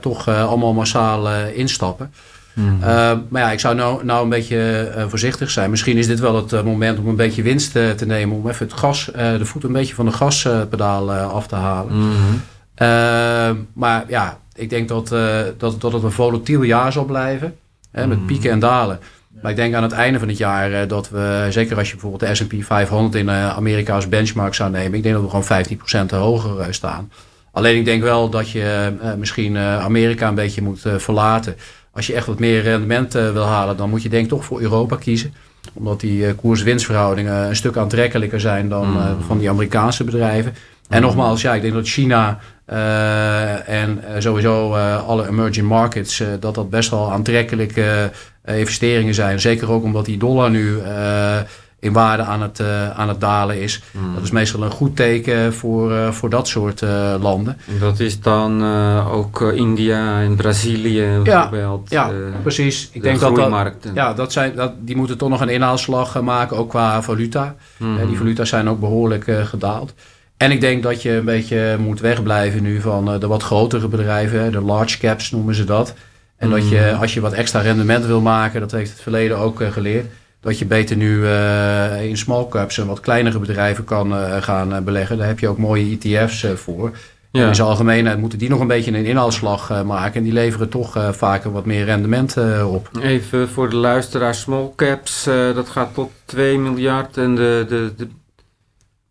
[0.00, 2.12] toch allemaal massaal instappen.
[2.54, 2.74] Mhm.
[2.80, 2.84] Uh,
[3.28, 5.70] maar ja, ik zou nou, nou een beetje eh, voorzichtig zijn.
[5.70, 8.36] Misschien is dit wel het eh, moment om een beetje winst eh, te nemen.
[8.36, 11.54] Om even het gas, eh, de voet een beetje van de gaspedaal eh, af te
[11.54, 11.92] halen.
[11.98, 13.56] Mhm.
[13.72, 17.54] Maar ja, ik denk dat, eh, dat, dat het een volatiel jaar zal blijven.
[17.90, 18.26] Hè, met Mhm.
[18.26, 18.98] pieken en dalen.
[19.42, 21.92] Maar ik denk aan het einde van het jaar eh, dat we, zeker als je
[21.96, 24.94] bijvoorbeeld de S&P 500 in eh, Amerika als benchmark zou nemen.
[24.94, 27.10] Ik denk dat we gewoon 15% hoger eh, staan.
[27.52, 31.56] Alleen ik denk wel dat je eh, misschien eh, Amerika een beetje moet eh, verlaten.
[31.92, 34.44] Als je echt wat meer rendement eh, wil halen, dan moet je denk ik toch
[34.44, 35.34] voor Europa kiezen.
[35.72, 39.22] Omdat die eh, koers-winstverhoudingen een stuk aantrekkelijker zijn dan eh, Mm.
[39.26, 40.54] van die Amerikaanse bedrijven.
[40.88, 41.04] En Mm.
[41.06, 46.28] nogmaals, ja, ik denk dat China eh, en eh, sowieso eh, alle emerging markets, eh,
[46.40, 48.10] dat dat best wel aantrekkelijke
[48.42, 49.40] eh, investeringen zijn.
[49.40, 51.36] Zeker ook omdat die dollar nu eh,
[51.82, 53.82] in waarde aan het, eh, aan het dalen is.
[53.90, 54.14] Mhm.
[54.14, 57.58] Dat is meestal een goed teken voor, eh, voor dat soort eh, landen.
[57.68, 58.64] En Dat is dan
[59.06, 61.90] ook India en Brazilië bijvoorbeeld.
[61.90, 62.10] Ja,
[62.42, 62.88] precies.
[62.92, 66.22] Ik de denk dat dat, ja, dat zijn, dat, die moeten toch nog een inhaalslag
[66.22, 67.54] maken, ook qua valuta.
[67.78, 69.94] Eh, die valuta's zijn ook behoorlijk eh, gedaald.
[70.36, 74.52] En ik denk dat je een beetje moet wegblijven nu van de wat grotere bedrijven.
[74.52, 75.94] De large caps noemen ze dat.
[76.36, 79.62] En dat je, als je wat extra rendement wil maken, dat heeft het verleden ook
[79.70, 80.06] geleerd.
[80.42, 84.74] Dat je beter nu eh, in small caps en wat kleinere bedrijven kan eh, gaan
[84.74, 85.18] eh, beleggen.
[85.18, 86.90] Daar heb je ook mooie ETF's eh, voor.
[87.30, 87.42] Ja.
[87.42, 90.14] En in zijn algemeenheid moeten die nog een beetje een inhaalslag eh, maken.
[90.14, 92.90] En die leveren toch eh, vaker wat meer rendement eh, op.
[93.00, 97.16] Even voor de luisteraar, small caps, eh, dat gaat tot 2 miljard.
[97.16, 98.08] En de, de, de,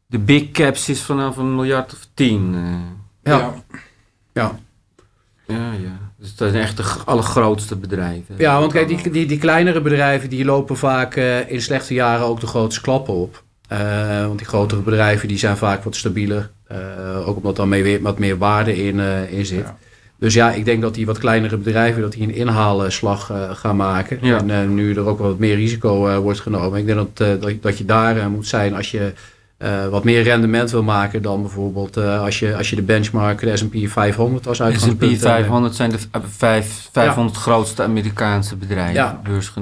[0.06, 2.54] de big caps is vanaf een miljard of 10.
[2.56, 3.32] eh.
[3.34, 3.54] Ja.
[4.34, 4.60] Ja.
[5.48, 6.11] ja, ja.
[6.22, 8.36] Dus dat zijn echt de allergrootste bedrijven.
[8.38, 12.26] Ja, want kijk, die, die, die kleinere bedrijven die lopen vaak eh, in slechte jaren
[12.26, 13.44] ook de grootste klappen op.
[13.68, 16.50] Eh, want die grotere bedrijven die zijn vaak wat stabieler.
[16.68, 19.60] Eh, ook omdat er mee weer wat meer waarde in, eh, in zit.
[19.60, 19.78] Ja.
[20.22, 23.76] Dus ja, ik denk dat die wat kleinere bedrijven dat die een inhaalslag eh, gaan
[23.76, 24.18] maken.
[24.22, 24.38] Ja.
[24.38, 26.80] En eh, nu er ook wat meer risico eh, wordt genomen.
[26.80, 29.14] Ik denk dat, eh, dat, dat je daar moet zijn als je
[29.62, 33.40] eh, wat meer rendement wil maken dan bijvoorbeeld eh, als, je, als je de benchmark,
[33.40, 35.12] de S&P 500 als S&P uitgangspunt...
[35.14, 35.98] eh, 500 zijn de
[36.38, 38.94] vijf, 500 grootste Amerikaanse bedrijven.
[38.94, 39.22] Ja.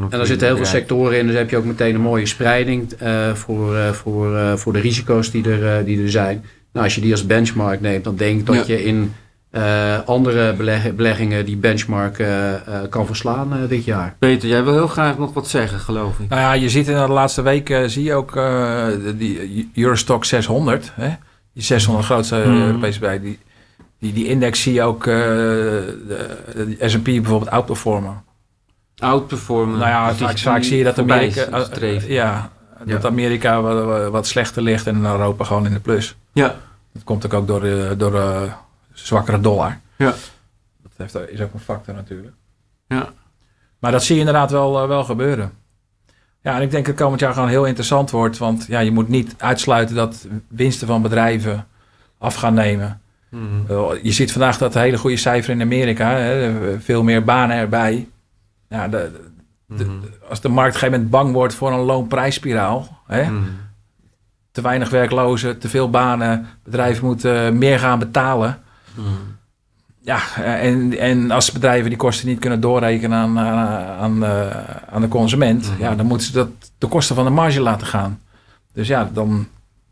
[0.10, 2.94] En er zitten heel veel sectoren in, dus heb je ook meteen een mooie spreiding
[3.34, 6.46] voor, voor, voor de risico's die er, die er zijn.
[6.74, 8.64] Nou, als je die als benchmark neemt, dan denk ik dat Ja.
[8.76, 9.14] je in
[9.50, 14.16] eh, andere beleg- beleggingen die benchmark eh, eh, kan verslaan eh, dit jaar.
[14.20, 16.30] Peter, jij wil heel graag nog wat zeggen, geloof ik.
[16.30, 18.86] Nou ja, je ziet in de laatste weken zie je ook eh,
[19.16, 21.10] die Eurostock 600, hè?
[21.54, 22.62] die 600 grootste Mhm.
[22.62, 23.40] Europese bedrijven, die,
[24.00, 26.38] die, die index zie je ook eh, de,
[26.78, 28.24] de S&P bijvoorbeeld outperformen.
[28.98, 29.78] Outperformen.
[29.78, 31.42] nou ja, vaak, vaak zie je dat Amerika,
[32.08, 32.50] ja,
[32.86, 33.08] dat Ja.
[33.10, 36.16] Amerika wat, wat slechter ligt en Europa gewoon in de plus.
[36.34, 36.56] Ja.
[36.94, 37.62] Dat komt ook door
[37.98, 38.22] door
[39.06, 39.80] zwakkere dollar.
[39.96, 40.14] Ja.
[40.82, 42.34] Dat heeft, is ook een factor natuurlijk.
[42.88, 43.10] Ja.
[43.80, 45.52] Maar dat zie je inderdaad wel, eh, wel gebeuren.
[46.42, 48.38] Ja, en ik denk dat het komend jaar gewoon heel interessant wordt.
[48.38, 51.68] Want ja, je moet niet uitsluiten dat winsten van bedrijven
[52.18, 53.02] af gaan nemen.
[53.30, 53.44] Mhm.
[53.72, 56.10] Eh, Je ziet vandaag dat hele goede cijfer in Amerika.
[56.12, 58.08] Hè, veel meer banen erbij.
[58.70, 59.12] Ja, de,
[59.66, 59.92] de- Mhm.
[60.30, 62.98] als de markt op een gegeven moment bang wordt voor een loonprijsspiraal.
[63.08, 63.44] Hè, Mhm.
[64.52, 66.48] te weinig werklozen, te veel banen.
[66.64, 68.60] Bedrijven moeten meer gaan betalen.
[70.02, 73.68] Ja, eh, en, en als bedrijven die kosten niet kunnen doorrekenen aan, aan,
[74.00, 75.82] aan, eh, aan de consument, Mhm.
[75.82, 78.22] ja, dan moeten ze dat de kosten van de marge laten gaan.
[78.74, 79.48] Dus ja, dan,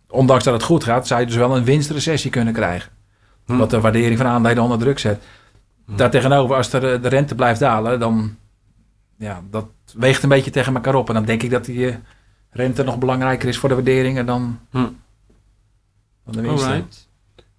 [0.10, 2.91] ondanks dat het goed gaat, zou je dus wel een winstrecessie kunnen krijgen.
[3.45, 3.58] Hm.
[3.58, 5.24] Wat de waardering van aandelen onder druk zet.
[5.86, 5.95] Hm.
[5.95, 8.36] Daartegenover, als er, eh, de rente blijft dalen, dan
[9.18, 11.08] ja, dat weegt een beetje tegen elkaar op.
[11.08, 11.95] En dan denk ik dat die eh,
[12.49, 14.78] rente nog belangrijker is voor de waarderingen dan, Hm.
[16.26, 16.47] dan de.
[16.49, 17.07] Alright.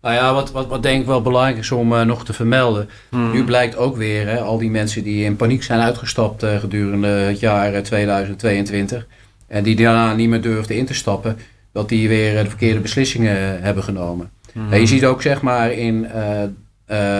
[0.02, 2.88] Nou ja, wat, wat, wat denk ik wel belangrijk is om eh, nog te vermelden.
[3.10, 3.30] Hm.
[3.30, 7.06] Nu blijkt ook weer, hè, al die mensen die in paniek zijn uitgestapt eh, gedurende
[7.06, 9.06] het jaar eh, 2022.
[9.46, 11.36] En die daarna niet meer durfden in te stappen.
[11.72, 14.30] Dat die weer eh, de verkeerde beslissingen hebben genomen.
[14.52, 14.72] Hm.
[14.72, 16.42] En je ziet ook zeg maar in eh,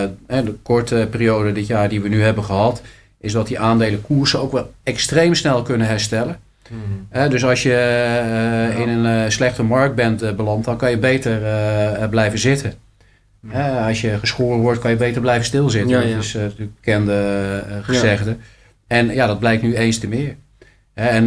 [0.03, 2.81] eh, de korte periode dit jaar die we nu hebben gehad.
[3.19, 6.39] Is dat die aandelenkoersen ook wel extreem snel kunnen herstellen.
[7.29, 10.97] Dus als je eh, in een eh, slechte markt bent eh, beland, dan kan je
[10.97, 11.39] beter
[12.09, 12.73] blijven zitten.
[13.87, 15.89] Als je geschoren wordt, kan je beter blijven stilzitten.
[15.89, 16.17] Ja, dat ja.
[16.17, 18.37] is natuurlijk bekende gezegde.
[18.87, 20.35] En ja, dat blijkt nu eens te meer.
[20.93, 21.25] En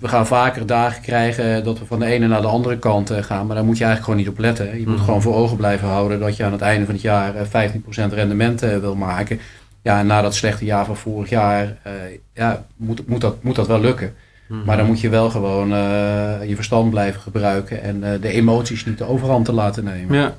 [0.00, 3.46] we gaan vaker dagen krijgen dat we van de ene naar de andere kant gaan.
[3.46, 4.80] Maar daar moet je eigenlijk gewoon niet op letten.
[4.80, 5.04] Je moet Mhm.
[5.04, 8.12] gewoon voor ogen blijven houden dat je aan het einde van het jaar eh, 15%
[8.12, 9.40] rendement wil maken.
[9.82, 11.76] Ja, en na dat slechte jaar van vorig jaar
[12.34, 14.14] ja, moet, moet, dat, moet dat wel lukken.
[14.50, 14.64] Hm.
[14.64, 18.84] Maar dan moet je wel gewoon eh, je verstand blijven gebruiken en eh, de emoties
[18.84, 20.16] niet de overhand te laten nemen.
[20.16, 20.36] Ja.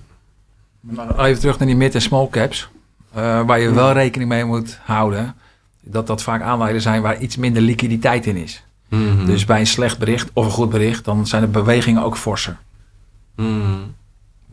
[0.80, 2.70] Maar even terug naar die mid- en small caps.
[3.14, 5.36] eh, waar je wel rekening mee moet houden.
[5.82, 8.64] Dat dat vaak aandelen zijn waar iets minder liquiditeit in is.
[8.90, 9.26] Hm.
[9.26, 12.58] Dus bij een slecht bericht of een goed bericht, dan zijn de bewegingen ook forser
[13.36, 13.44] Hm.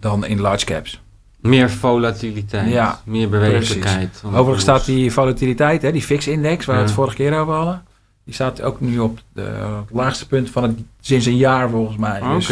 [0.01, 1.01] dan in large caps.
[1.41, 4.23] Meer volatiliteit, Ja, meer bewegelijkheid.
[4.25, 7.83] Overigens staat die volatiliteit, hè, die VIX-index, waar we het vorige keer over hadden.
[8.29, 11.97] Die staat ook nu op de, het laagste punt van het, sinds een jaar volgens
[11.97, 12.20] mij.
[12.20, 12.35] Oké.
[12.37, 12.47] Dus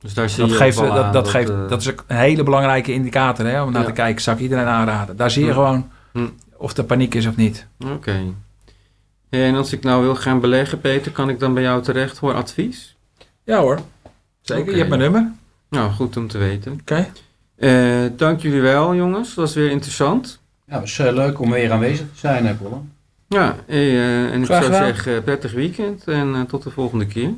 [0.00, 2.42] Dus daar zie dat, je geeft, dat, aan dat, geeft, eh, dat is een hele
[2.42, 3.86] belangrijke indicator hè, om naar Ja.
[3.86, 4.22] te kijken.
[4.22, 5.16] Zou ik iedereen aanraden.
[5.16, 5.54] Daar zie je Hm.
[5.54, 6.26] gewoon Hm.
[6.56, 7.66] of er paniek is of niet.
[7.84, 8.20] Oké.
[9.28, 12.34] En als ik nou wil gaan beleggen, Peter, kan ik dan bij jou terecht voor
[12.34, 12.96] advies?
[13.44, 13.78] Ja hoor,
[14.40, 14.70] zeker.
[14.72, 15.32] Je hebt mijn nummer.
[15.70, 16.72] Nou, goed om te weten.
[16.80, 17.06] Oké.
[17.56, 19.28] Eh, dank jullie wel, jongens.
[19.28, 20.40] Dat was weer interessant.
[20.66, 22.92] Ja, het was eh, leuk om weer aanwezig te zijn, hè, Colin.
[23.36, 24.86] Ja, eh, en ik Graag zou gedaan.
[24.94, 27.30] zeggen, prettig weekend en eh, tot de volgende keer.